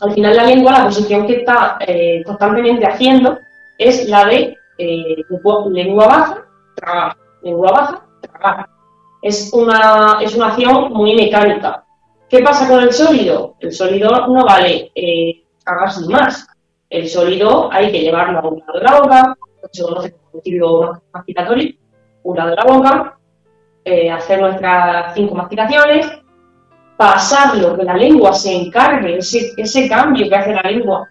[0.00, 3.38] al final la lengua, la posición que está eh, constantemente haciendo
[3.78, 5.24] es la de eh,
[5.70, 6.44] lengua baja,
[6.76, 8.68] tragar, lengua baja, tragar.
[9.22, 11.84] Es una, es una acción muy mecánica,
[12.30, 13.56] ¿Qué pasa con el sólido?
[13.58, 15.42] El sólido no vale eh,
[15.92, 16.46] sin más.
[16.88, 19.36] El sólido hay que llevarlo a un lado de la boca,
[19.72, 21.74] se conoce como típico masticatorio,
[22.22, 23.18] un lado de la boca,
[23.84, 26.06] eh, hacer nuestras cinco masticaciones,
[27.00, 31.08] pasarlo, que la lengua se encargue, ese, ese cambio que hace la lengua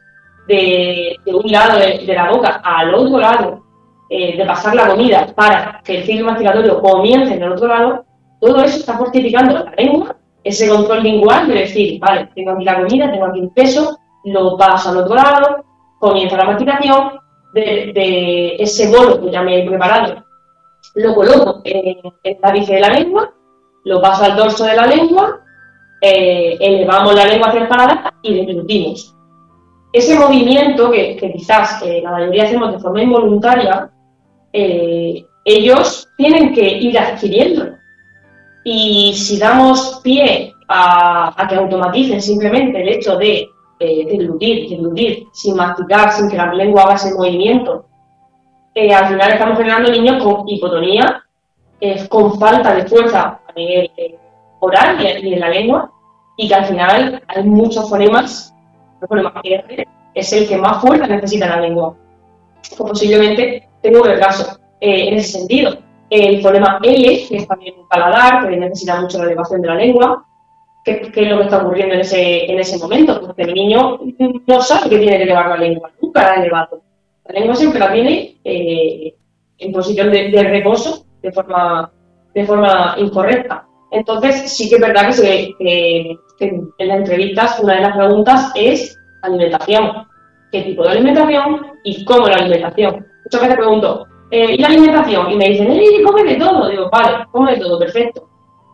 [0.48, 3.64] de, un lado de, la boca al otro lado,
[4.08, 8.06] eh, de pasar la comida para que el ciclo masticatorio comience en el otro lado,
[8.40, 12.84] todo eso está fortificando la lengua, ese control lingual de decir, vale, tengo aquí la
[12.84, 15.66] comida, tengo aquí el peso, lo paso al otro lado,
[15.98, 17.20] comienza la masticación
[17.56, 20.24] de, ese bolo que ya me he preparado,
[20.94, 21.98] lo coloco en,
[22.44, 23.34] la bici de la lengua,
[23.86, 25.42] lo paso al dorso de la lengua,
[26.02, 29.16] eh, elevamos la lengua hacia el paladar y deglutimos.
[29.92, 33.90] Ese movimiento que, quizás eh, la mayoría hacemos de forma involuntaria,
[34.54, 37.76] eh, ellos tienen que ir adquiriendo.
[38.64, 45.56] Y si damos pie a, que automaticen simplemente el hecho de eh, deglutir, deglutir, sin
[45.56, 47.86] masticar, sin que la lengua haga ese movimiento,
[48.76, 51.24] eh, al final estamos generando niños con hipotonía,
[52.10, 53.90] con falta de fuerza a nivel
[54.60, 55.92] oral y, en la lengua,
[56.38, 58.54] y que al final hay muchos fonemas,
[59.02, 61.96] el fonema R es el que más fuerza necesita la lengua.
[62.56, 65.78] Pues posiblemente tengo el caso eh, en ese sentido.
[66.10, 69.76] El fonema L, que es también un paladar, que necesita mucho la elevación de la
[69.76, 70.26] lengua,
[70.84, 73.22] ¿qué, es lo que está ocurriendo en ese, en ese momento?
[73.22, 74.00] Porque el niño
[74.48, 76.82] no sabe que tiene que elevar la lengua, nunca la ha elevado.
[77.26, 79.14] La lengua siempre la tiene eh,
[79.60, 81.92] en posición de, reposo de forma,
[82.34, 83.68] de forma incorrecta.
[83.92, 90.08] Entonces, sí que es verdad que, en las entrevistas una de las preguntas es alimentación.
[90.52, 93.06] ¿Qué tipo de alimentación y cómo la alimentación?
[93.26, 95.32] Muchas veces pregunto, eh, ¿y la alimentación?
[95.32, 96.70] Y me dicen, ¡eh, come de todo!
[96.70, 98.30] Digo, vale, come de todo, perfecto.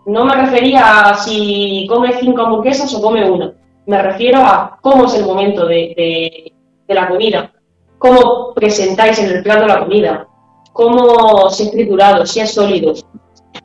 [0.06, 3.54] No me refería a si come cinco hamburguesas o come una.
[3.88, 6.52] Me refiero a cómo es el momento de,
[6.88, 7.52] la comida,
[7.98, 10.28] cómo presentáis en el plato la comida,
[10.74, 12.94] cómo si es triturado, si es sólido,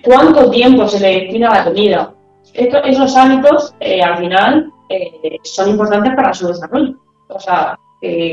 [0.02, 2.12] cuánto tiempo se le destina a la comida.
[2.52, 6.94] esos hábitos, eh, al final, eh, son importantes para su desarrollo.
[7.28, 7.78] O sea,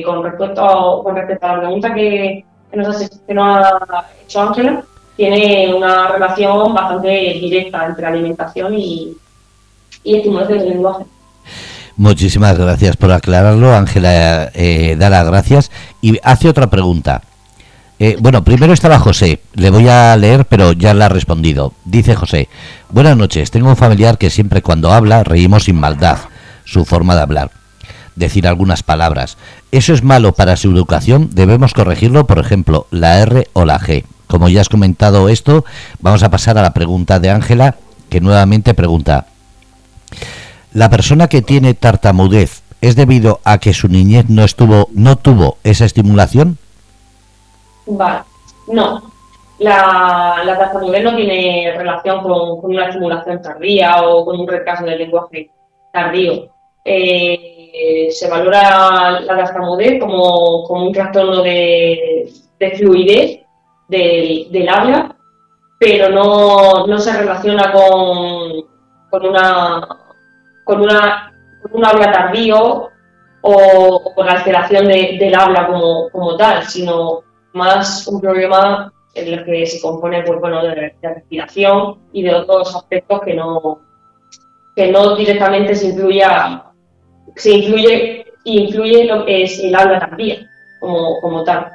[0.05, 4.83] con, respecto, con respecto a la pregunta que, nos, ha, hecho Ángela,
[5.15, 9.15] tiene una relación bastante directa entre alimentación y,
[10.03, 11.05] estimulación del lenguaje.
[11.97, 15.71] Muchísimas gracias por aclararlo, Ángela eh, da las gracias.
[16.01, 17.23] Y hace otra pregunta.
[17.99, 21.73] Eh, bueno, primero estaba José, le voy a leer, pero ya le ha respondido.
[21.83, 22.47] Dice José,
[22.89, 26.17] buenas noches, tengo un familiar que siempre cuando habla reímos sin maldad,
[26.63, 27.51] su forma de hablar
[28.17, 29.37] decir algunas palabras.
[29.71, 34.03] Eso es malo para su educación, debemos corregirlo, por ejemplo, la R o la G.
[34.27, 35.63] Como ya has comentado esto,
[36.01, 37.75] vamos a pasar a la pregunta de Ángela,
[38.09, 39.27] que nuevamente pregunta,
[40.73, 45.57] ¿la persona que tiene tartamudez es debido a que su niñez no estuvo no tuvo
[45.63, 46.57] esa estimulación?
[47.87, 48.23] Vale,
[48.67, 49.01] no.
[49.59, 54.85] La, la tartamudez no tiene relación con, con, una estimulación tardía o con un retraso
[54.85, 55.49] del lenguaje
[55.91, 56.49] tardío.
[56.85, 62.31] Eh, se valora la tartamudez como, como un trastorno de,
[62.77, 63.39] fluidez
[63.87, 65.15] del, habla,
[65.79, 68.63] pero no, se relaciona con,
[69.09, 69.87] con, una,
[70.63, 71.33] con, una,
[71.71, 72.89] un habla tardío
[73.41, 77.21] o con la alteración del habla como, como, tal, sino
[77.57, 82.75] más un problema en el que se compone pues, bueno, de, respiración y de otros
[82.75, 83.81] aspectos que no,
[84.75, 86.63] que no directamente se incluya
[87.35, 90.47] se influye, influye lo que es el habla también,
[90.79, 91.71] como, como tal.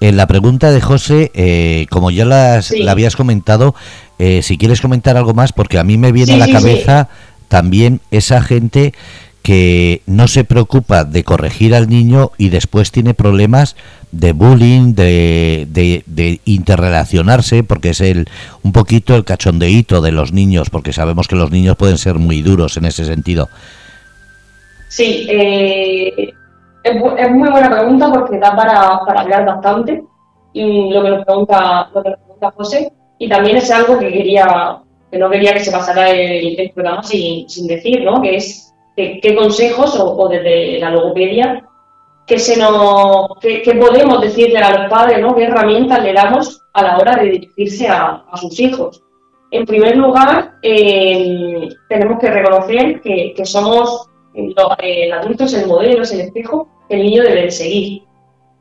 [0.00, 3.74] En la pregunta de José, eh, como ya la habías comentado,
[4.18, 7.08] eh, si quieres comentar algo más, porque a mí me viene a la cabeza
[7.48, 8.94] también esa gente
[9.42, 13.76] que no se preocupa de corregir al niño y después tiene problemas
[14.12, 15.66] de bullying, de,
[16.06, 18.26] de, interrelacionarse, porque es el
[18.62, 22.42] un poquito el cachondeíto de los niños, porque sabemos que los niños pueden ser muy
[22.42, 23.48] duros en ese sentido.
[24.88, 26.32] Sí, eh,
[26.82, 30.02] es, muy buena pregunta porque da para, hablar bastante
[30.52, 31.88] y lo que nos pregunta,
[32.56, 34.78] José, y también es algo que quería
[35.10, 38.22] que no quería que se pasara el, programa sin, sin decir, ¿no?
[38.22, 41.64] Que es qué, consejos o, desde la logopedia
[42.26, 45.34] que se nos que, podemos decirle a los padres, ¿no?
[45.34, 49.02] ¿Qué herramientas le damos a la hora de dirigirse a, sus hijos?
[49.50, 56.12] En primer lugar, eh, tenemos que reconocer que, somos el adulto es el modelo, es
[56.12, 58.02] el espejo que el niño debe de seguir.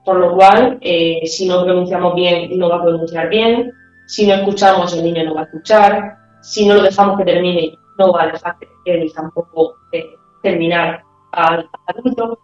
[0.03, 3.71] Por lo cual, eh, si no pronunciamos bien, no va a pronunciar bien.
[4.07, 6.17] Si no escuchamos, el niño no va a escuchar.
[6.41, 10.05] Si no lo dejamos que termine, no va a que él tampoco eh,
[10.41, 12.39] terminar al adulto.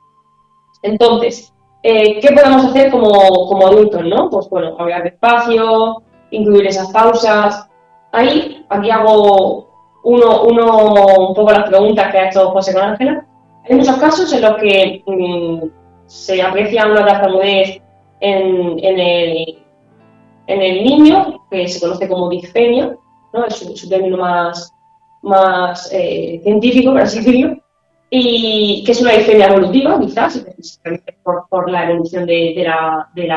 [0.84, 1.56] Entonces,
[1.88, 3.12] Eh, ¿Qué podemos hacer como,
[3.48, 4.28] como adultos, no?
[4.32, 6.02] Pues bueno, hablar despacio,
[6.32, 7.70] incluir esas pausas.
[8.12, 9.70] Ahí, aquí hago
[10.04, 13.28] uno, uno un poco las preguntas que ha hecho José con Ángela.
[13.70, 15.68] Hay muchos casos en los que mm,
[16.08, 17.80] se aprecia una tartamudez
[18.20, 19.64] en, en, el,
[20.48, 22.98] en el niño, que se conoce como disfenia,
[23.32, 23.46] ¿no?
[23.46, 24.74] es su, término más,
[25.26, 27.58] más eh, científico, por así decirlo,
[28.10, 30.46] y que es una disfenia evolutiva, quizás,
[31.24, 33.28] por, por la evolución de, de la, de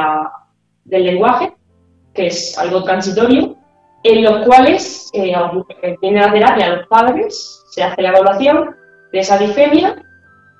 [0.84, 1.52] del lenguaje,
[2.14, 3.56] que es algo transitorio,
[4.04, 5.34] en los cuales eh,
[6.00, 8.76] viene la terapia a los padres, se hace la evaluación
[9.12, 9.96] de esa disfemia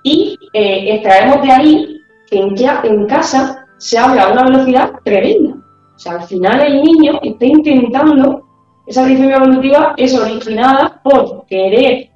[0.03, 5.55] y eh, extraemos de ahí que en casa se habla a una velocidad tremenda.
[5.95, 8.48] O sea, al final el niño está intentando,
[8.89, 12.09] esa disfemia evolutiva es originada por querer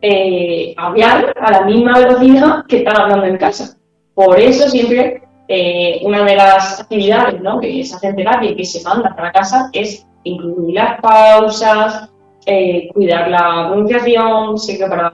[0.00, 3.76] eh, hablar a la misma velocidad que están hablando en casa.
[4.14, 7.60] Por eso siempre eh, una de las actividades ¿no?
[7.60, 12.10] que se hace en terapia y que se manda para casa es incluir las pausas,
[12.46, 14.58] eh, cuidar la pronunciación.
[14.58, 15.12] Sé que para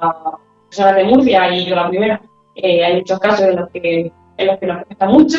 [0.68, 2.20] personas de Murcia y yo la primera,
[2.54, 5.38] eh, hay muchos casos en los que, en los que nos cuesta mucho,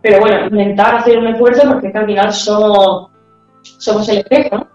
[0.00, 3.10] pero bueno, intentar hacer un esfuerzo porque al final somos,
[3.62, 4.66] somos el espejo.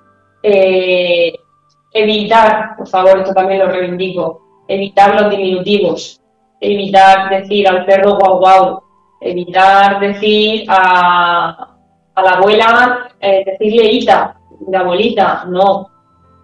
[1.94, 6.22] Evitar, por favor, esto también lo reivindico, evitar los diminutivos,
[6.60, 8.84] evitar decir al perro guau guau,
[9.22, 11.70] evitar decir a,
[12.16, 15.90] la abuela, eh, decirle ita, de abuelita, no.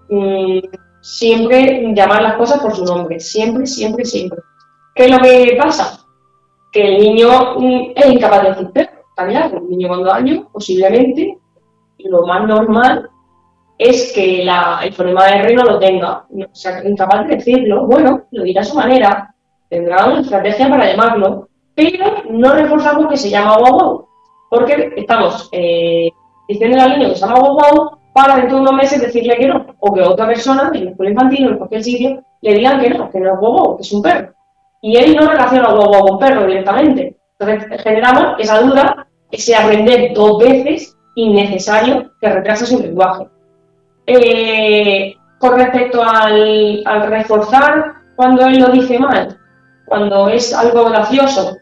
[0.09, 0.59] Mm,
[1.01, 4.39] siempre llamar las cosas por su nombre, siempre, siempre, siempre.
[4.95, 6.05] ¿Qué es lo que pasa?
[6.71, 11.37] Que el niño mm, es incapaz de decir perro, un niño con dos años, posiblemente,
[11.99, 13.09] lo más normal
[13.79, 18.23] es que el problema de R no lo tenga, o sea, incapaz de decirlo, bueno,
[18.31, 19.33] lo dirá a su manera,
[19.69, 24.07] tendrá una estrategia para llamarlo, pero no reforzamos que se llama guau guau,
[24.49, 26.09] porque estamos eh,
[26.49, 27.39] diciendo al niño que se llama
[28.13, 31.11] para dentro de unos meses decirle que no, o que otra persona en la escuela
[31.11, 33.93] infantil o en cualquier sitio le digan que no, que no es guau, que es
[33.93, 34.33] un perro.
[34.81, 37.15] Y él no relaciona guau guau con perro directamente.
[37.39, 43.25] Entonces generamos esa duda, ese aprender dos veces innecesario que retrasa su lenguaje.
[44.11, 49.37] Eh, con respecto al, al reforzar cuando él lo dice mal,
[49.85, 51.57] cuando es algo gracioso,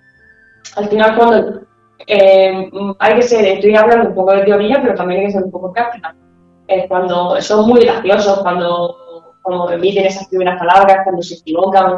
[0.78, 1.62] al final cuando
[2.08, 5.44] eh, hay que ser, estoy hablando un poco de teoría, pero también hay que ser
[5.44, 6.16] un poco práctica.
[6.88, 8.96] cuando son muy graciosos, cuando,
[9.42, 11.98] cuando emiten esas primeras palabras, cuando se equivocan,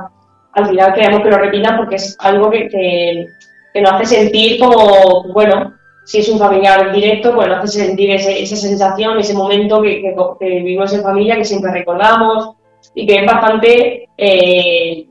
[0.54, 5.32] al final queremos que lo repitan porque es algo que, que, nos hace sentir como,
[5.32, 5.74] bueno,
[6.10, 10.46] si es un familiar directo, pues nos hace sentir esa sensación, ese momento que, que,
[10.48, 12.56] vivimos en familia, que siempre recordamos
[12.96, 15.06] y que es bastante, eh,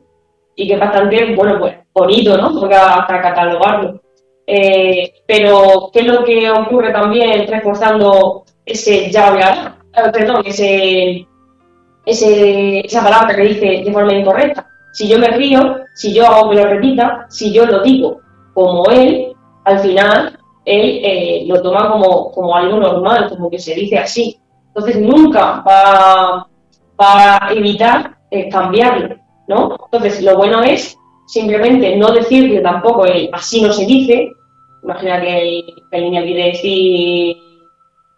[0.57, 2.61] y que es bastante, bueno, pues bonito, ¿no?
[2.61, 4.01] Para catalogarlo.
[4.44, 9.76] Eh, pero, ¿qué es lo que ocurre también reforzando ese ya hablar?
[9.94, 11.24] Eh, perdón, ese,
[12.07, 14.66] ese, esa palabra que dice de forma incorrecta.
[14.92, 18.18] Si yo me río, si yo hago que lo repita, si yo lo digo
[18.53, 19.32] como él,
[19.64, 24.39] al final él eh, lo toma como, como algo normal, como que se dice así.
[24.69, 26.47] Entonces nunca va,
[27.01, 28.17] va a evitar
[28.51, 29.17] cambiarlo,
[29.49, 29.77] ¿no?
[29.91, 30.99] Entonces lo bueno es
[31.29, 34.33] simplemente no decirle tampoco el así no se dice.
[34.83, 37.37] Imagina que el, niño quiere decir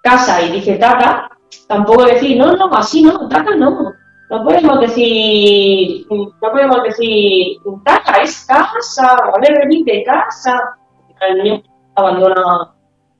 [0.03, 1.29] casa y dice tata,
[1.67, 3.93] tampoco decir, no, no, así no, tata no.
[4.31, 10.77] No podemos decir, no podemos decir tata, es casa, ver, repite, casa.
[11.21, 11.63] El niño
[12.01, 12.75] abandona,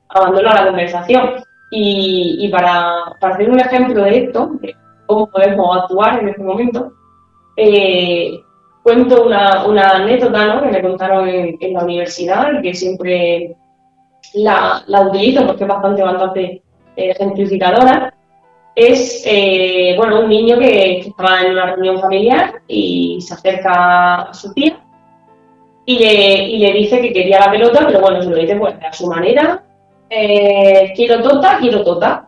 [0.09, 1.43] abandona la conversación.
[1.73, 4.75] Y, para, para, hacer un ejemplo de esto, de
[5.05, 6.91] cómo podemos actuar en este momento,
[7.55, 8.41] eh,
[8.83, 10.61] cuento una, una anécdota ¿no?
[10.61, 13.55] que me contaron en, la universidad y que siempre
[14.33, 16.61] la, la, utilizo porque es bastante, bastante
[16.97, 17.13] eh.
[18.73, 24.33] Es eh, bueno, un niño que, estaba en una reunión familiar y se acerca a
[24.33, 24.77] su tía
[25.91, 28.75] y le, y le dice que quería la pelota, pero bueno, se lo dice pues,
[28.81, 29.63] a su manera.
[30.09, 32.27] Eh, quiero tota, quiero tota.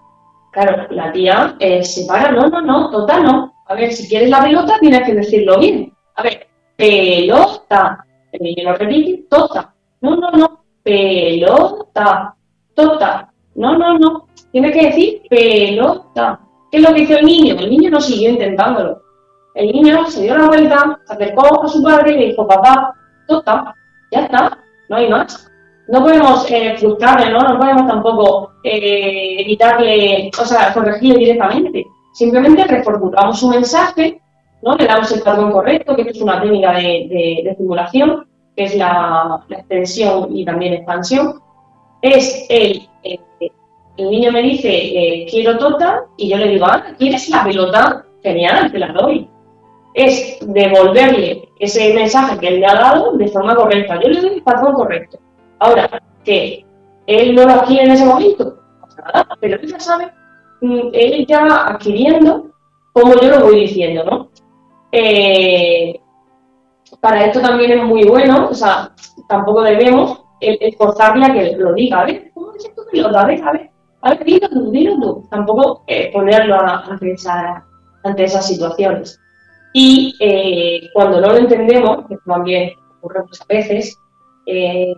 [0.52, 3.54] Claro, la tía se para, no, no, no, tota no.
[3.68, 5.94] A ver, si quieres la pelota tienes que decirlo bien.
[6.16, 8.06] A ver, pelota.
[8.32, 9.74] El niño lo repite, tota.
[10.02, 10.64] No, no, no.
[10.84, 12.36] Pelota.
[12.74, 13.34] Tota.
[13.56, 14.28] No, no, no.
[14.52, 16.40] Tiene que decir pelota.
[16.72, 17.56] ¿Qué es lo que hizo el niño?
[17.58, 19.02] El niño no siguió intentándolo.
[19.56, 22.96] El niño se dio la vuelta, se acercó a su padre y le dijo, papá,
[23.28, 23.76] tota.
[24.12, 24.58] Ya está.
[24.90, 25.50] No hay más.
[25.88, 27.40] No podemos eh, frustrarle, ¿no?
[27.40, 31.86] No podemos tampoco eh, evitarle, o sea, corregirle directamente.
[32.14, 34.22] Simplemente reformulamos su mensaje
[34.64, 34.76] ¿no?
[34.76, 39.44] Le damos el patrón correcto, que es una técnica de, de, simulación, que es la,
[39.50, 41.40] extensión y también expansión,
[42.02, 43.20] es el, eh,
[43.98, 48.06] el niño me dice, eh, quiero tota, y yo le digo, ah, ¿quieres la pelota?
[48.24, 49.30] Genial, te la doy.
[49.94, 54.00] Es devolverle ese mensaje que él le ha dado de forma correcta.
[54.02, 55.20] Yo le doy el patrón correcto.
[55.60, 55.90] Ahora,
[56.24, 56.66] que
[57.08, 58.58] él no lo adquiere en ese momento,
[59.40, 60.12] pero él ya sabe,
[60.62, 62.52] mm, él ya adquiriendo
[62.94, 64.30] como yo lo voy diciendo, ¿no?
[64.92, 66.00] Eh,
[67.02, 68.92] para esto también es muy bueno, o sea,
[69.28, 73.22] tampoco debemos esforzarle a que lo diga, a ver, ¿cómo dices tu pelota?
[73.22, 73.72] A ver, a ver,
[74.02, 75.28] a dilo tú, dilo tú.
[75.30, 77.16] Tampoco eh, ponerlo ante,
[78.04, 79.20] ante esas situaciones.
[79.74, 84.00] Y eh, cuando no lo entendemos, que también ocurre muchas veces,
[84.46, 84.94] eh,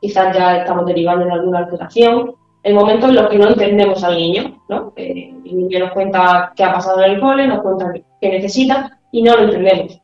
[0.00, 4.16] quizás ya estamos derivando en alguna alteración, el momento en los que no entendemos al
[4.16, 4.92] niño, ¿no?
[4.96, 9.22] el niño nos cuenta qué ha pasado en el cole, nos cuenta qué necesita y
[9.22, 10.00] no lo entendemos.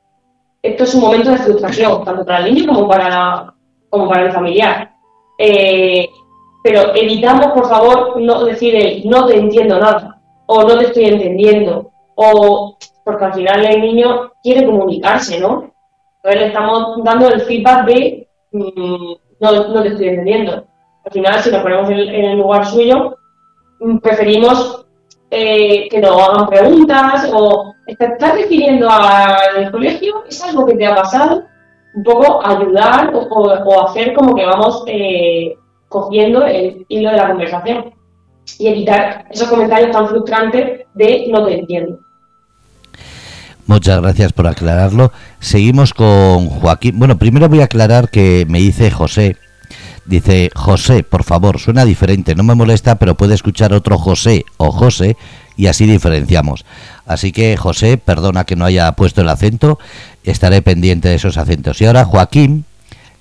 [0.63, 3.55] Esto es un momento de frustración, tanto para el niño como para,
[3.89, 4.93] como para el familiar.
[5.39, 6.07] Eh,
[6.63, 11.91] pero evitamos, por favor, no decir no te entiendo nada, o no te estoy entendiendo,
[12.15, 15.73] o porque al final el niño quiere comunicarse, ¿no?
[16.17, 20.71] Entonces le estamos dando el feedback de mm, no, no te estoy entendiendo
[21.05, 23.17] al final, si nos ponemos en, el lugar suyo,
[23.81, 24.87] mm, preferimos
[25.31, 30.95] eh, que nos hagan preguntas o estás refiriendo al colegio, es algo que te ha
[30.95, 31.45] pasado,
[31.95, 35.57] un poco ayudar o, hacer como que vamos eh,
[35.89, 37.95] cogiendo el hilo de la conversación
[38.59, 41.99] y evitar esos comentarios tan frustrantes de no te entiendo.
[43.71, 45.13] Muchas gracias por aclararlo.
[45.39, 46.99] Seguimos con Joaquín.
[46.99, 49.37] Bueno, primero voy a aclarar que me dice José
[50.07, 54.73] Dice, José, por favor, suena diferente, no me molesta, pero puede escuchar otro José o
[54.73, 55.17] José
[55.57, 56.65] y así diferenciamos.
[57.07, 59.79] Así que, José, perdona que no haya puesto el acento,
[60.25, 61.81] estaré pendiente de esos acentos.
[61.81, 62.65] Y ahora Joaquín,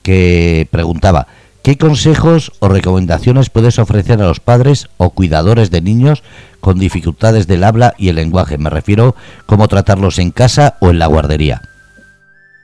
[0.02, 1.28] que preguntaba,
[1.64, 6.24] ¿qué consejos o recomendaciones puedes ofrecer a los padres o cuidadores de niños
[6.60, 8.58] con dificultades del habla y el lenguaje?
[8.58, 11.62] Me refiero cómo tratarlos en casa o en la guardería.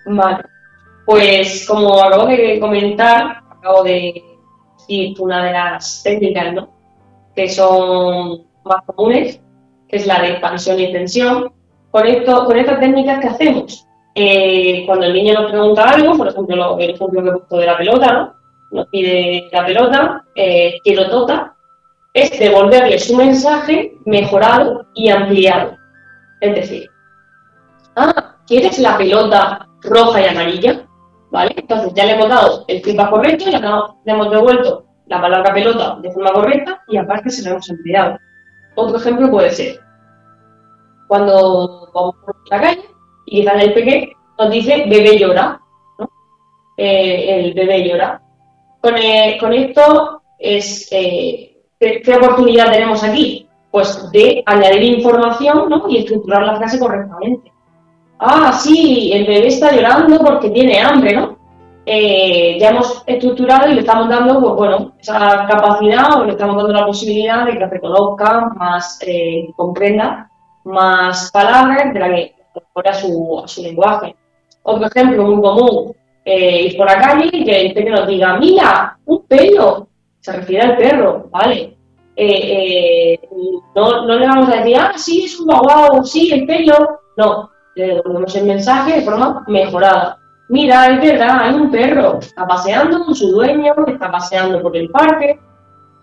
[0.05, 0.43] Vale,
[1.05, 4.23] pues como acabo de comentar, acabo de
[4.77, 6.69] decir una de las técnicas, ¿no?
[7.35, 9.39] Que son más comunes,
[9.87, 11.51] que es la de expansión y tensión.
[11.91, 13.87] Con, esto, con estas técnicas, ¿qué hacemos?
[14.15, 17.65] Eh, cuando el niño nos pregunta algo, por ejemplo, el ejemplo que he puesto de
[17.65, 18.33] la pelota, ¿no?
[18.71, 21.55] Nos pide la pelota, eh, quiero tota,
[22.13, 25.77] es devolverle su mensaje mejorado y ampliado.
[26.41, 26.89] Es decir,
[27.95, 30.85] ah, ¿quieres la pelota roja y amarilla?
[31.35, 31.53] ¿vale?
[31.57, 35.97] Entonces ya le hemos dado el feedback correcto, ya le hemos devuelto la palabra pelota
[36.01, 38.17] de forma correcta y aparte se lo hemos empleado.
[38.75, 39.79] Otro ejemplo puede ser
[41.07, 42.89] cuando vamos por la calle
[43.25, 44.07] y quizás el pequeño
[44.39, 45.59] nos dice bebé llora.
[46.77, 48.21] Eh, el bebé llora.
[48.85, 53.47] Con, eh, con esto es eh, ¿qué, oportunidad tenemos aquí?
[53.71, 55.85] Pues de añadir información ¿no?
[55.89, 57.51] y estructurar la frase correctamente
[58.19, 61.35] ah, sí, el bebé está llorando porque tiene hambre, ¿no?
[61.87, 66.55] Eh, ya hemos estructurado y le estamos dando, pues, bueno, esa capacidad o le estamos
[66.55, 68.99] dando la posibilidad de que reconozca, más
[69.55, 70.29] comprenda
[70.63, 74.15] más palabras de la que incorpora su, su lenguaje.
[74.61, 75.95] Otro ejemplo muy común,
[76.25, 79.87] eh, ir por la calle y que el perro nos diga, mira, un pelo,
[80.19, 81.71] se refiere al perro, ¿vale?
[83.75, 87.49] no, no le vamos a decir, ah, sí, es un guau, sí, el pelo, no,
[87.75, 90.17] le devolvemos el mensaje de forma mejorada.
[90.49, 94.89] Mira, es verdad, hay un perro, está paseando con su dueño, está paseando por el
[94.89, 95.39] parque,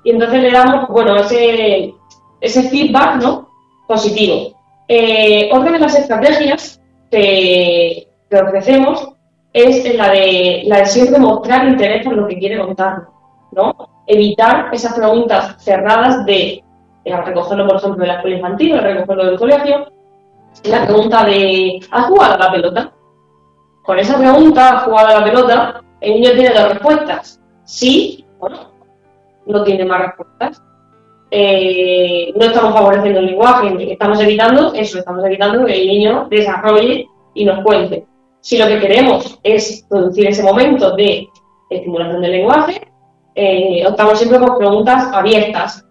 [0.05, 1.95] y entonces le damos, bueno, ese,
[2.41, 3.49] ese feedback, ¿no?
[3.87, 4.53] Positivo.
[4.89, 9.13] Eh, otra de las estrategias que, ofrecemos
[9.53, 13.09] es la de, la de siempre mostrar interés por lo que quiere contar,
[13.53, 13.75] ¿no?
[14.07, 16.65] Evitar esas preguntas cerradas de,
[17.05, 19.93] recogerlo, por ejemplo, de la escuela infantil, recogerlo del colegio,
[20.65, 22.93] la pregunta de ¿has jugado a la pelota?
[23.83, 25.83] Con esa pregunta, ¿has jugado a la pelota?
[26.01, 28.73] El niño tiene dos respuestas, sí o no.
[29.47, 30.63] No tiene más respuestas.
[31.31, 37.07] Eh, no estamos favoreciendo el lenguaje, estamos evitando eso, estamos evitando que el niño desarrolle
[37.35, 38.07] y nos cuente.
[38.43, 41.29] Si lo que queremos es producir ese momento de
[41.71, 42.93] estimulación del lenguaje,
[43.35, 45.85] eh, optamos siempre por preguntas abiertas.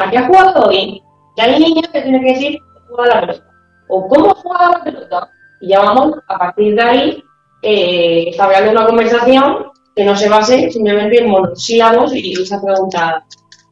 [0.00, 1.02] ¿A qué has jugado hoy?
[1.36, 3.50] Ya el niño te tiene que decir, he jugado a la pelota
[3.90, 5.30] o cómo juega la pelota.
[5.60, 7.24] Y ya vamos, a partir de ahí,
[7.62, 8.36] eh,
[8.70, 13.24] una conversación que no se base simplemente en monosílabos y esa pregunta,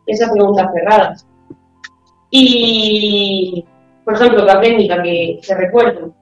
[0.07, 1.17] esa pregunta cerrada.
[2.31, 3.65] Y,
[4.05, 6.15] por ejemplo, la técnica que, se recuerdo,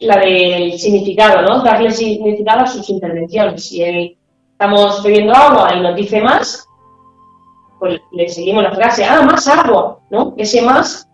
[0.00, 1.62] la del significado, ¿no?
[1.62, 3.64] Darle significado a sus intervenciones.
[3.64, 4.16] Si
[4.52, 6.66] estamos bebiendo agua y nos dice más,
[7.78, 10.34] pues le seguimos la frase, ah, más agua, ¿no?
[10.36, 11.08] Ese más,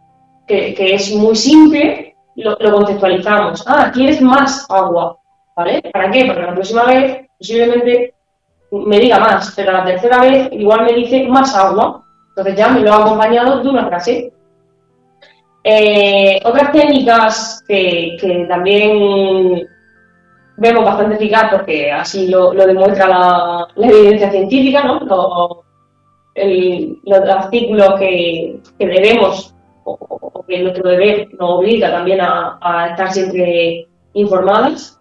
[0.46, 3.64] que, es muy simple, lo, lo, conceptualizamos.
[3.66, 5.18] Ah, quieres más agua,
[5.56, 5.82] ¿vale?
[5.92, 6.24] ¿Para qué?
[6.24, 8.14] Porque la próxima vez posiblemente
[8.70, 12.80] me diga más, pero la tercera vez igual me dice más agua, entonces ya me
[12.80, 14.32] lo ha acompañado de una frase.
[15.68, 18.16] Eh, otras técnicas que,
[18.48, 19.68] también
[20.58, 25.64] vemos bastante eficaz porque así lo, demuestra la, evidencia científica, ¿no?
[27.04, 35.00] los artículos que, debemos o, que nuestro deber nos obliga también a, estar siempre informadas,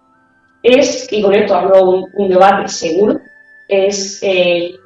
[0.63, 3.19] es, y con esto hablo un, debate seguro,
[3.67, 4.79] es el,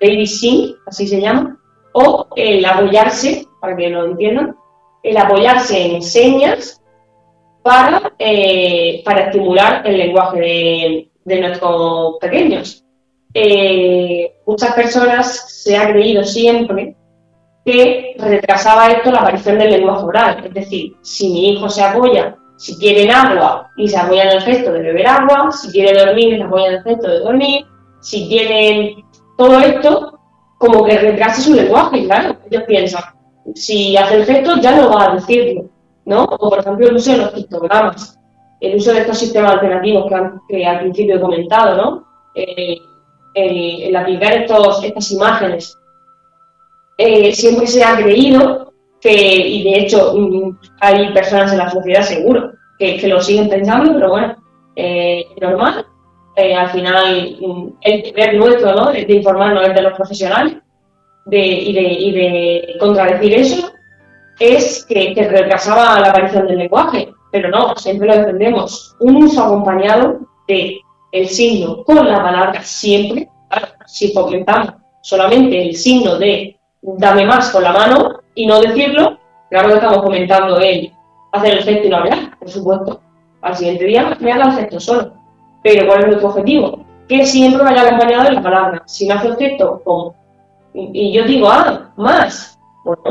[0.00, 1.58] baby sing, así se llama,
[1.92, 4.56] o el apoyarse, para que lo entiendan,
[5.02, 6.82] el apoyarse en señas
[7.62, 12.84] para, eh, para estimular el lenguaje de, de nuestros pequeños.
[13.34, 16.96] Eh, muchas personas se ha creído siempre
[17.64, 20.44] que retrasaba esto la aparición del lenguaje oral.
[20.46, 24.42] Es decir, si mi hijo se apoya, si quieren agua y se apoya en el
[24.42, 27.66] gesto de beber agua, si quiere dormir y se apoya en el gesto de dormir,
[28.00, 29.04] si quieren
[29.36, 30.18] todo esto,
[30.58, 32.36] como que retrase su lenguaje, claro.
[32.48, 33.02] Ellos piensan,
[33.54, 35.68] si hace el gesto ya no va a decirlo,
[36.04, 36.24] ¿no?
[36.24, 38.18] O por ejemplo el uso de los pictogramas,
[38.60, 40.10] el uso de estos sistemas alternativos
[40.48, 42.06] que, al principio he comentado, ¿no?
[42.34, 42.78] Eh,
[43.34, 45.78] el, aplicar estos, estas imágenes.
[46.98, 52.02] Eh, siempre se ha creído que, y de hecho mm, hay personas en la sociedad
[52.02, 54.36] seguro que, lo siguen pensando, pero bueno,
[54.74, 55.86] eh, normal.
[56.36, 58.92] Eh, al final, mm, el deber nuestro, ¿no?
[58.92, 60.56] De, informarnos de los profesionales
[61.26, 63.72] de, y, de, y de contradecir eso
[64.38, 68.96] es que, que retrasaba la aparición del lenguaje, pero no, siempre lo defendemos.
[69.00, 70.78] Un uso acompañado de
[71.12, 73.28] el signo con la palabra siempre,
[73.86, 79.18] si comentamos solamente el signo de dame más con la mano y no decirlo,
[79.50, 80.92] claro que estamos comentando el
[81.32, 83.00] hacer el gesto y no hablar, por supuesto.
[83.42, 85.12] Al siguiente día me haga el gesto solo.
[85.62, 86.84] Pero ¿cuál es nuestro objetivo?
[87.08, 88.82] Que siempre vaya acompañado de la palabra.
[88.86, 90.14] Si me hace el gesto como,
[90.76, 93.02] y yo digo, ah, más, bueno,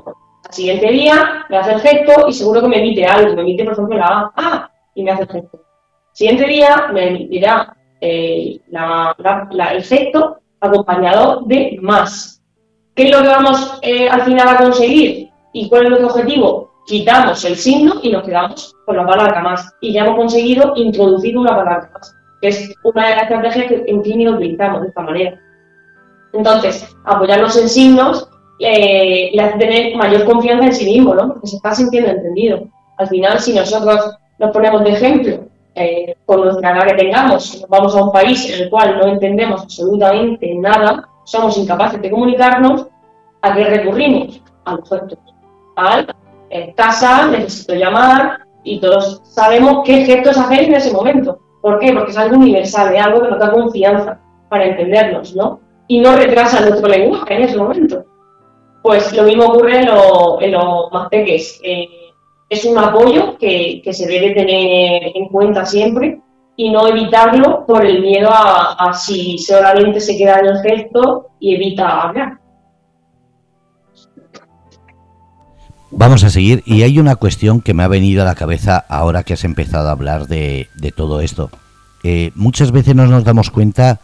[0.48, 3.64] al siguiente día me hace el gesto y seguro que me emite algo, me emite
[3.64, 5.60] por ejemplo la A, ah, y me hace el gesto.
[6.14, 12.42] Siguiente día me emitirá eh, el gesto acompañado de más.
[12.96, 15.30] ¿Qué es lo que vamos eh, al final a conseguir?
[15.52, 16.72] ¿Y cuál es nuestro objetivo?
[16.88, 19.70] Quitamos el signo y nos quedamos con la palabra más.
[19.82, 23.84] Y ya hemos conseguido introducir una palabra más, que es una de las estrategias que
[23.88, 25.42] en clínica utilizamos de esta manera.
[26.36, 28.30] Entonces, apoyarnos en signos
[28.60, 31.34] eh, le hace tener mayor confianza en sí mismo, ¿no?
[31.34, 32.68] Porque se está sintiendo entendido.
[32.98, 35.40] Al final, si nosotros nos ponemos de ejemplo
[35.76, 39.64] eh, con nuestra edad que tengamos, vamos a un país en el cual no entendemos
[39.64, 42.88] absolutamente nada, somos incapaces de comunicarnos,
[43.42, 44.42] ¿a qué recurrimos?
[44.66, 45.20] A los gestos.
[45.76, 46.16] Al
[46.50, 51.40] eh, casa, necesito llamar, y todos sabemos qué gestos hacer en ese momento.
[51.62, 51.94] ¿Por qué?
[51.94, 54.20] Porque es algo universal, es algo que nos da confianza
[54.50, 55.60] para entendernos, ¿no?
[55.88, 58.06] Y no retrasa nuestro lenguaje en ese momento.
[58.82, 61.60] Pues lo mismo ocurre en, los más pequeños.
[61.64, 61.88] Eh,
[62.50, 66.20] es un apoyo que, se debe tener en cuenta siempre
[66.56, 71.56] y no evitarlo por el miedo a, si solamente se queda en el gesto y
[71.56, 72.40] evita hablar.
[75.92, 79.24] Vamos a seguir y hay una cuestión que me ha venido a la cabeza ahora
[79.24, 81.50] que has empezado a hablar de, todo esto.
[82.04, 84.00] Eh, muchas veces no nos damos cuenta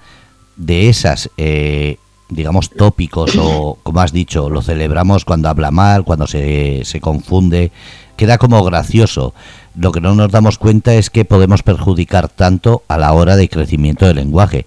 [0.62, 1.98] de esas, eh,
[2.30, 7.72] digamos, tópicos o, como has dicho, lo celebramos cuando habla mal, cuando se, se confunde,
[8.16, 9.34] queda como gracioso.
[9.76, 13.50] Lo que no nos damos cuenta es que podemos perjudicar tanto a la hora de
[13.50, 14.66] crecimiento del lenguaje.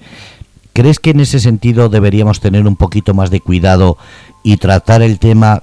[0.72, 3.96] ¿Crees que en ese sentido deberíamos tener un poquito más de cuidado
[4.42, 5.62] y tratar el tema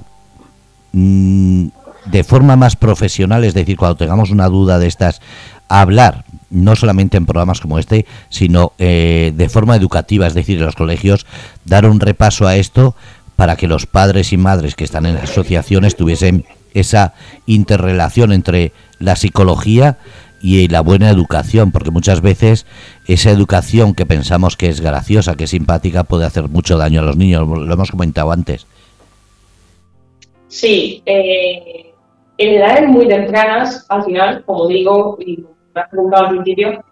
[0.94, 1.68] mm,
[2.06, 3.44] de forma más profesional?
[3.44, 5.20] Es decir, cuando tengamos una duda de estas,
[5.68, 10.66] hablar, no solamente en programas como este, sino eh, de forma educativa, es decir, en
[10.66, 11.26] los colegios,
[11.66, 12.96] dar un repaso a esto
[13.36, 17.14] para que los padres y madres que están en las asociaciones tuviesen esa
[17.48, 19.98] interrelación entre la psicología
[20.42, 22.66] y la buena educación, porque muchas veces
[23.08, 27.04] esa educación que pensamos que es graciosa, que es simpática, puede hacer mucho daño a
[27.04, 28.66] los niños, lo hemos comentado antes.
[30.48, 31.94] Sí, eh,
[32.38, 35.18] en edades muy tempranas, al final, como digo,
[35.74, 36.84] me has preguntado al principio,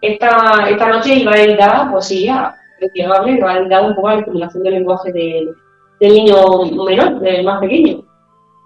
[0.00, 2.54] esta, esta noche iba dedicada, pues sí, a,
[2.94, 5.54] iba a dedicar un poco a la estimulación del lenguaje del
[6.00, 8.04] niño menor, del más pequeño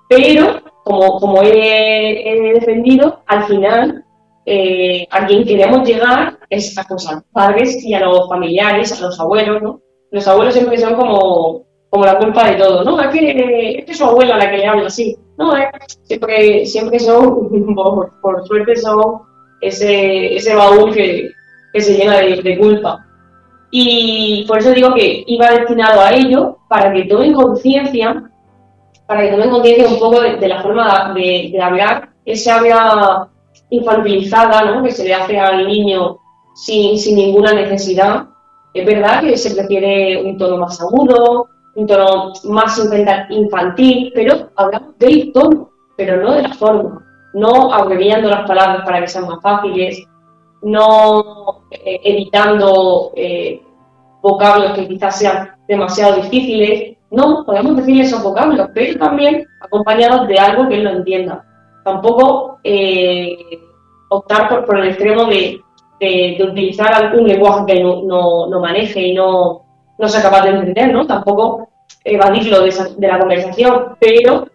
[0.08, 4.04] pero como, como he, defendido, al final
[4.46, 8.92] eh, a quien queremos llegar es a, pues, a, los padres y a los familiares,
[8.92, 9.80] a los abuelos, ¿no?
[10.10, 13.00] Los abuelos siempre son como, como la culpa de todo, ¿no?
[13.02, 15.14] Es que, es su abuela la que le habla así.
[15.36, 15.68] No, eh,
[16.04, 17.50] siempre, siempre son,
[18.22, 19.20] por, suerte son
[19.60, 21.30] ese, ese baúl que,
[21.72, 23.04] que se llena de, culpa.
[23.70, 28.30] Y por eso digo que iba destinado a ello, para que tomen conciencia,
[29.06, 33.28] para que tomen conciencia un poco de, la forma de, de hablar, ese habla
[33.70, 34.82] infantilizada, ¿no?
[34.82, 36.18] que se le hace al niño
[36.54, 38.26] sin, sin ninguna necesidad.
[38.74, 42.80] Es verdad que se prefiere un tono más agudo, un tono más
[43.30, 47.07] infantil, pero hablamos del tono, pero no de la forma.
[47.34, 50.04] No abreviando las palabras para que sean más fáciles,
[50.62, 53.62] no eh, evitando eh,
[54.22, 56.96] vocablos que quizás sean demasiado difíciles.
[57.10, 61.44] No, podemos decir esos vocablos, pero también acompañados de algo que él lo entienda
[61.88, 63.36] tampoco eh,
[64.10, 65.60] optar por, el extremo de,
[66.00, 69.62] de, utilizar algún lenguaje que no, no, maneje y no,
[69.98, 71.06] no sea capaz de entender, ¿no?
[71.06, 71.68] Tampoco
[72.04, 74.46] evadirlo de, de la conversación, pero,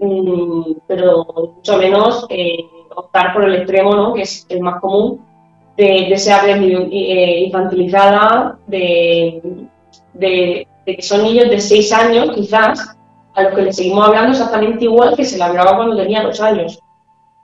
[0.00, 1.26] mm, pero
[1.56, 4.14] mucho menos eh, optar por el extremo, ¿no?
[4.14, 5.20] Que es el más común,
[5.76, 9.40] de, de ser eh, infantilizada, de,
[10.18, 12.96] que son niños de 6 años, quizás,
[13.34, 16.40] a los que le seguimos hablando exactamente igual que se le hablaba cuando tenía dos
[16.40, 16.78] años.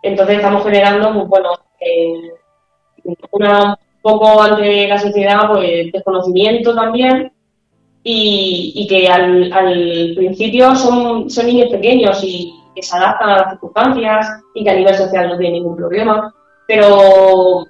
[0.02, 1.50] Entonces estamos generando, pues, bueno,
[1.80, 2.30] eh,
[3.30, 7.32] una, un poco ante la sociedad, pues desconocimiento también
[8.08, 13.50] y, que al, al, principio son, son niños pequeños y que se adaptan a las
[13.50, 16.32] circunstancias y que a nivel social no tienen ningún problema,
[16.68, 17.66] pero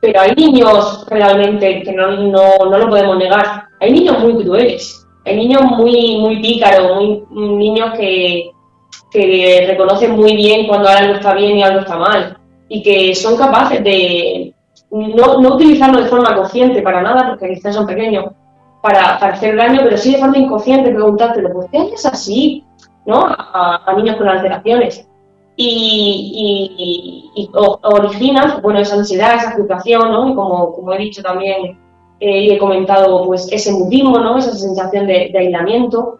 [0.00, 5.04] pero hay niños realmente que no, no, no lo podemos negar, hay niños muy crueles
[5.26, 8.50] hay niños muy, muy pícaros, muy, niños que,
[9.10, 12.38] que reconocen muy bien cuando algo está bien y algo está mal
[12.68, 14.54] y que son capaces de
[14.90, 18.26] no, no utilizarlo de forma consciente para nada, porque quizás son pequeños,
[18.84, 22.66] para, para, hacer daño, pero sí de forma inconsciente preguntártelo, ¿por qué haces así?
[23.06, 23.24] ¿no?
[23.26, 25.08] A, niños con alteraciones.
[25.56, 27.50] Y, y,
[28.60, 30.28] bueno, esa ansiedad, esa frustración, ¿no?
[30.28, 31.78] y como, como he dicho también
[32.20, 34.36] eh, y he comentado pues ese mutismo, ¿no?
[34.36, 36.18] esa sensación de, aislamiento,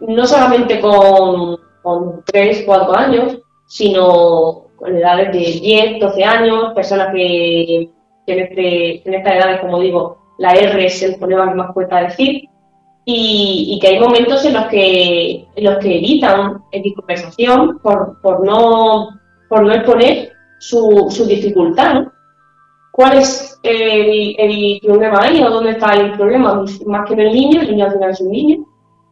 [0.00, 7.08] no solamente con, con 3, 4 años, sino con edades de 10, 12 años, personas
[7.12, 7.90] que,
[8.28, 11.72] que en, este, en estas edades, como digo, la R es el problema que más
[11.72, 12.48] cuesta decir,
[13.04, 18.20] y, y, que hay momentos en los que, en los que evitan en conversación por,
[18.22, 19.08] por, no,
[19.48, 22.12] por no exponer su, su dificultad, ¿no?
[22.92, 26.64] ¿Cuál es el, problema ahí o dónde está el problema?
[26.86, 28.64] Más que en el niño, el niño al final es un niño,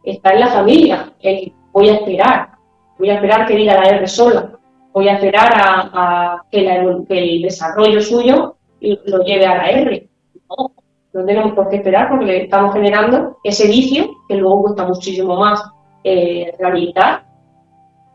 [0.03, 1.13] está en la familia.
[1.21, 2.49] El, voy a esperar,
[2.97, 4.51] voy a esperar que diga la R sola,
[4.93, 6.67] voy a esperar a, que,
[7.09, 10.08] el desarrollo suyo lo lleve a la R.
[11.13, 15.37] No, tenemos por qué esperar porque le estamos generando ese vicio que luego cuesta muchísimo
[15.37, 15.63] más
[16.03, 17.25] eh, rehabilitar,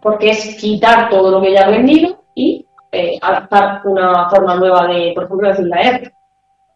[0.00, 4.86] porque es quitar todo lo que ya ha aprendido y eh, adaptar una forma nueva
[4.86, 6.14] de, por ejemplo, decir la R.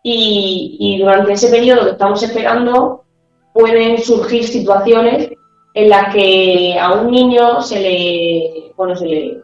[0.02, 3.04] Y, durante ese periodo que estamos esperando
[3.52, 5.30] pueden surgir situaciones
[5.74, 9.42] en las que a un niño se le, bueno, se le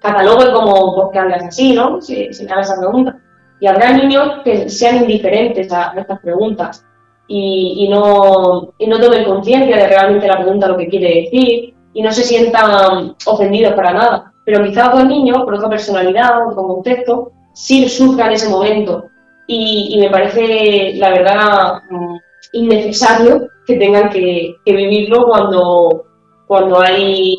[0.00, 2.00] catalogue como porque andas así, ¿no?
[2.00, 3.16] Se, se le haga esa pregunta.
[3.62, 6.84] Y habrá niños que sean indiferentes a, estas preguntas
[7.26, 12.24] y, no, tomen conciencia de realmente la pregunta lo que quiere decir y no se
[12.24, 18.26] sientan ofendidos para nada pero quizá otro niño, por otra personalidad, otro contexto, sí surja
[18.26, 19.04] en ese momento.
[19.46, 22.16] Y, me parece, la verdad, mm,
[22.54, 26.04] innecesario que tengan que, vivirlo cuando,
[26.46, 27.36] cuando hay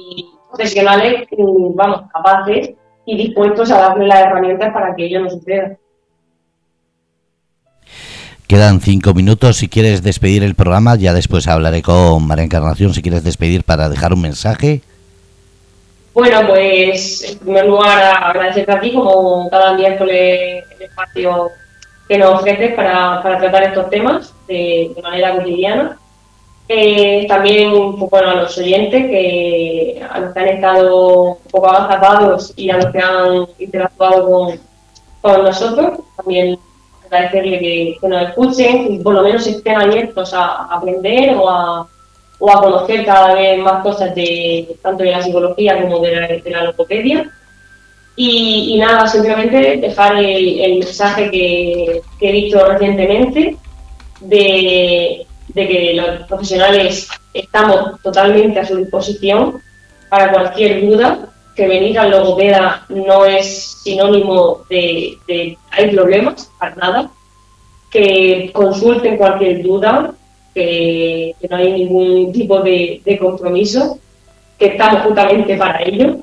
[0.50, 2.74] profesionales, mm, vamos, capaces
[3.06, 5.78] y dispuestos a darle las herramientas para que ello no suceda.
[8.54, 9.58] Quedan cinco minutos.
[9.58, 12.94] Si quieres despedir el programa, ya después hablaré con María Encarnación.
[12.94, 14.84] Si quieres despedir para dejar un mensaje.
[16.14, 21.50] Bueno, pues en primer lugar agradecerte a ti como cada miércoles el espacio
[22.08, 25.98] que nos ofreces para, tratar estos temas de, manera cotidiana.
[26.68, 31.72] Eh, también pues, bueno, a los oyentes que a los que han estado un poco
[31.72, 34.60] agazapados y a los que han interactuado con,
[35.24, 36.60] con nosotros, también
[37.14, 41.88] agradecerle que, que, nos escuchen y por lo menos estén abiertos a aprender o a
[42.46, 46.28] o a conocer cada vez más cosas de tanto de la psicología como de la,
[46.28, 47.32] de la logopedia.
[48.18, 53.56] Y, nada, simplemente dejar el, mensaje que, he dicho recientemente
[54.20, 59.62] de, que los profesionales estamos totalmente a su disposición
[60.10, 66.76] para cualquier duda que venir al logopeda no es sinónimo de, de hay problemas, para
[66.76, 67.12] nada,
[67.94, 70.14] que consulten cualquier duda,
[70.54, 74.00] que, no hay ningún tipo de, compromiso,
[74.58, 76.18] que estamos justamente para ello.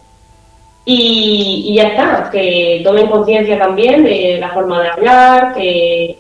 [0.85, 6.19] Y, ya está, que tomen conciencia también de la forma de hablar, que,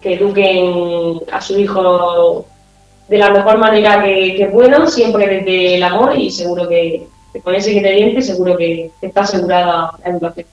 [0.00, 2.46] que eduquen a su hijo
[3.08, 7.06] de la mejor manera que, puedan, siempre desde el amor y seguro que,
[7.42, 10.46] con ese ingrediente seguro que, está asegurada la educación.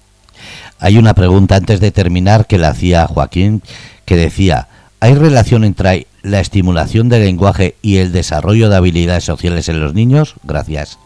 [0.80, 3.62] Hay una pregunta antes de terminar que la hacía Joaquín,
[4.06, 4.68] que decía,
[5.00, 9.94] ¿hay relación entre la estimulación del lenguaje y el desarrollo de habilidades sociales en los
[9.94, 10.36] niños?
[10.44, 10.98] Gracias.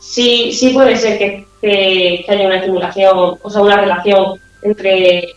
[0.00, 5.28] Sí, sí puede ser que, que haya una estimulación, o sea, una relación entre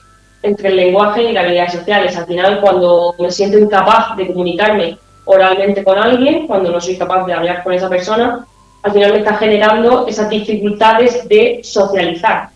[0.45, 2.15] entre el lenguaje y las habilidades sociales.
[2.15, 7.25] Al final, cuando me siento incapaz de comunicarme oralmente con alguien, cuando no soy capaz
[7.25, 8.45] de hablar con esa persona,
[8.85, 12.49] al final me está generando esas dificultades de socializar.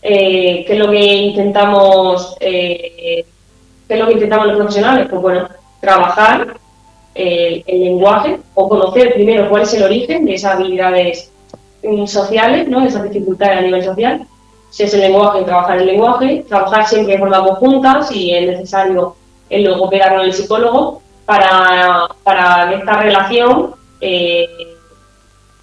[0.00, 2.36] Eh, ¿Qué es lo que intentamos?
[2.38, 3.24] Eh,
[3.88, 5.08] ¿Qué es lo que intentamos los profesionales?
[5.10, 5.48] Pues bueno,
[5.80, 6.54] trabajar
[7.16, 11.32] eh, el lenguaje o conocer primero cuál es el origen de esas habilidades
[11.82, 12.86] mm, sociales, ¿no?
[12.86, 14.24] esas dificultades a nivel social,
[14.70, 19.16] si es el lenguaje, trabajar el lenguaje, trabajar siempre de forma conjunta, si es necesario
[19.50, 24.46] el logopeda con el psicólogo, para, para esta relación eh,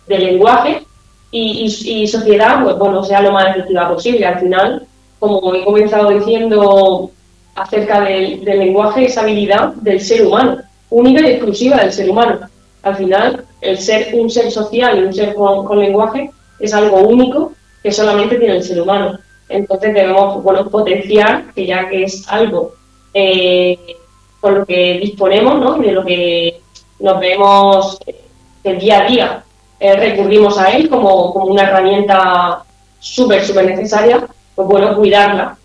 [0.10, 0.84] de lenguaje
[1.32, 4.26] y, sociedad pues, bueno, sea lo más efectiva posible.
[4.26, 4.88] Al final,
[5.20, 7.12] como he comenzado diciendo
[7.55, 10.57] acerca del, lenguaje, es habilidad del ser humano,
[10.89, 12.39] única y exclusiva del ser humano.
[12.82, 17.53] Al final, el ser un ser social y un ser con lenguaje es algo único
[17.84, 19.20] que solamente tiene el ser humano.
[19.47, 22.74] Entonces debemos bueno, potenciar que ya que es algo
[23.14, 23.78] eh,
[24.39, 25.74] con lo que disponemos, ¿no?
[25.74, 26.62] de lo que
[26.99, 27.99] nos vemos
[28.64, 29.43] el día a día,
[29.80, 32.64] eh, recurrimos a él como, como una herramienta
[33.00, 35.58] súper, súper necesaria, pues bueno, cuidarla.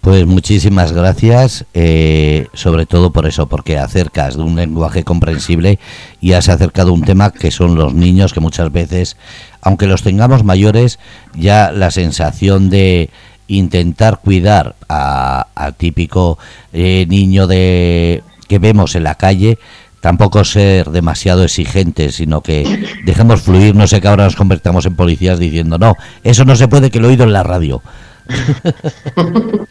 [0.00, 5.78] Pues muchísimas gracias, eh, sobre todo por eso, porque acercas de un lenguaje comprensible
[6.20, 9.16] y has acercado un tema que son los niños, que muchas veces,
[9.60, 10.98] aunque los tengamos mayores,
[11.34, 13.10] ya la sensación de
[13.48, 16.38] intentar cuidar al típico
[16.72, 19.58] eh, niño de que vemos en la calle,
[20.00, 24.96] tampoco ser demasiado exigentes, sino que dejemos fluir, no sé que ahora nos convertamos en
[24.96, 25.94] policías diciendo, no,
[26.24, 27.82] eso no se puede que lo he oído en la radio.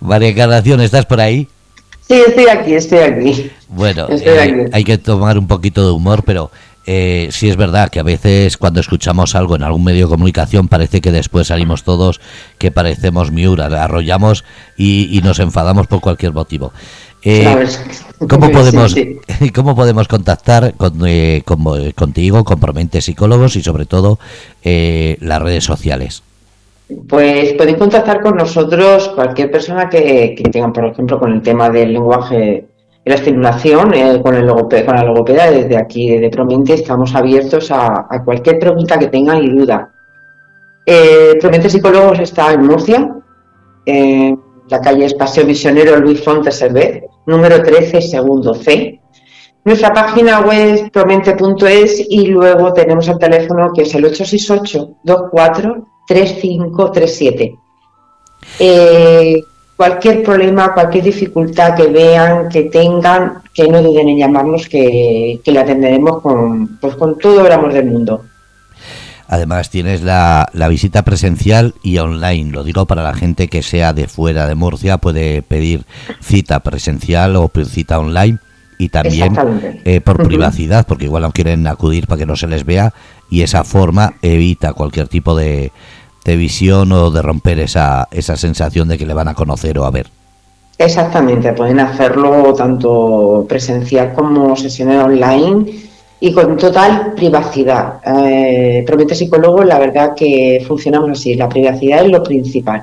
[0.00, 1.48] María Encarnación, ¿estás por ahí?
[2.08, 3.50] Sí, estoy aquí, estoy aquí.
[3.68, 6.50] Bueno, eh, hay que tomar un poquito de humor, pero
[6.86, 10.66] eh, sí es verdad que a veces cuando escuchamos algo en algún medio de comunicación
[10.66, 12.20] parece que después salimos todos
[12.58, 14.44] que parecemos miura, arrollamos
[14.76, 16.72] y, nos enfadamos por cualquier motivo.
[17.22, 17.66] Eh,
[18.28, 18.94] ¿cómo, podemos,
[19.54, 21.42] ¿Cómo podemos contactar con, eh,
[21.94, 24.18] contigo, con Promente Psicólogos y sobre todo
[24.62, 26.22] las redes sociales?
[27.08, 31.70] Pues pueden contactar con nosotros cualquier persona que, que tenga, por ejemplo, con el tema
[31.70, 32.66] del lenguaje
[33.04, 37.70] y la estimulación, eh, con, el con la logopeda, desde aquí, de Promente, estamos abiertos
[37.70, 39.90] a, cualquier pregunta que tengan y duda.
[40.84, 43.16] Eh, Promente Psicólogos está en Murcia,
[44.70, 49.00] la calle Espacio Misionero Luis Fontes Hervé, número 13, segundo C.
[49.64, 55.86] Nuestra página web es promente.es y luego tenemos el teléfono que es el 868 24
[56.06, 57.58] 3537.
[58.58, 59.42] Eh,
[59.76, 65.52] cualquier problema, cualquier dificultad que vean, que tengan, que no duden en llamarnos, que, que
[65.52, 68.24] la atenderemos con, pues, con todo el amor del mundo.
[69.32, 72.50] Además tienes la, la, visita presencial y online.
[72.50, 75.86] Lo digo para la gente que sea de fuera de Murcia, puede pedir
[76.20, 78.40] cita presencial o cita online
[78.76, 79.36] y también
[79.84, 82.92] eh, por privacidad, porque igual no quieren acudir para que no se les vea
[83.30, 85.70] y esa forma evita cualquier tipo de,
[86.24, 89.84] de visión o de romper esa, esa sensación de que le van a conocer o
[89.84, 90.08] a ver.
[90.76, 95.89] Exactamente, pueden hacerlo tanto presencial como sesiones online
[96.20, 98.00] y con total privacidad.
[98.04, 102.82] Eh, Promete Psicólogo, la verdad que funcionamos así, la privacidad es lo principal.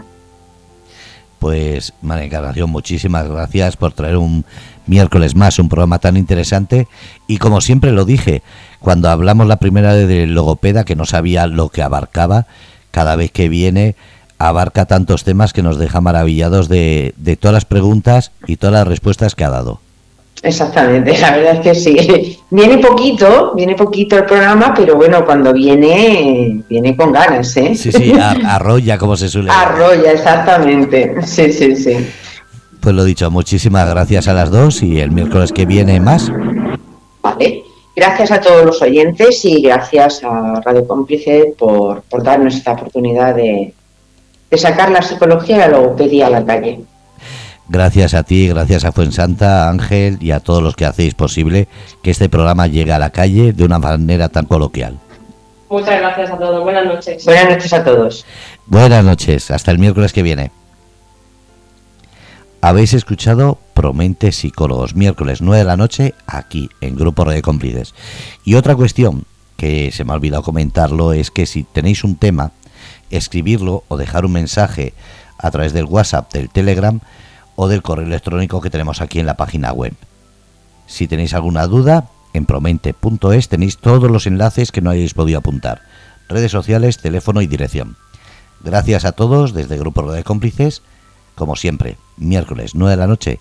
[1.39, 4.43] Pues, María Encarnación, muchísimas gracias por traer un
[4.87, 6.87] miércoles más un programa tan interesante.
[7.27, 8.41] Y como siempre lo dije,
[8.79, 12.47] cuando hablamos la primera vez de logopeda, que no sabía lo que abarcaba,
[12.91, 13.95] cada vez que viene
[14.39, 19.35] abarca tantos temas que nos deja maravillados de, todas las preguntas y todas las respuestas
[19.35, 19.79] que ha dado.
[20.43, 22.39] Exactamente, la verdad es que sí.
[22.49, 27.75] Viene poquito, viene poquito el programa, pero bueno, cuando viene, viene con ganas, ¿eh?
[27.75, 28.13] Sí, sí,
[28.45, 29.61] arrolla, como se suele decir.
[29.61, 31.15] Arrolla, exactamente.
[31.25, 32.07] Sí, sí, sí.
[32.79, 36.31] Pues lo dicho, muchísimas gracias a las dos y el miércoles que viene más.
[37.21, 37.63] Vale.
[37.93, 43.35] gracias a todos los oyentes y gracias a Radio Cómplice por, por darnos esta oportunidad
[43.35, 43.73] de,
[44.49, 46.79] de sacar la psicología y la logopedia a la calle.
[47.69, 51.67] Gracias a ti, gracias a Fuensanta, Ángel y a todos los que hacéis posible
[52.01, 54.97] que este programa llegue a la calle de una manera tan coloquial.
[55.69, 56.63] Muchas gracias a todos.
[56.63, 57.25] Buenas noches.
[57.25, 58.25] Buenas noches a todos.
[58.67, 59.51] Buenas noches.
[59.51, 60.51] Hasta el miércoles que viene.
[62.61, 67.93] Habéis escuchado Promente Psicólogos, miércoles 9 de la noche, aquí en Grupo de Cómplices.
[68.45, 69.25] Y otra cuestión
[69.57, 72.51] que se me ha olvidado comentarlo es que si tenéis un tema,
[73.09, 74.93] escribirlo o dejar un mensaje
[75.37, 76.99] a través del WhatsApp, del Telegram
[77.57, 79.93] o del correo electrónico que tenemos aquí en la página web.
[80.85, 85.81] Si tenéis alguna duda, en promente.es tenéis todos los enlaces que no hayáis podido apuntar.
[86.29, 87.97] Redes sociales, teléfono y dirección.
[88.63, 90.83] Gracias a todos desde Grupo de Cómplices.
[91.35, 93.39] Como siempre, miércoles 9 de la noche,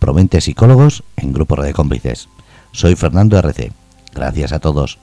[0.00, 2.28] Promente Psicólogos en Grupo de Cómplices.
[2.72, 3.72] Soy Fernando RC.
[4.14, 4.98] Gracias a todos.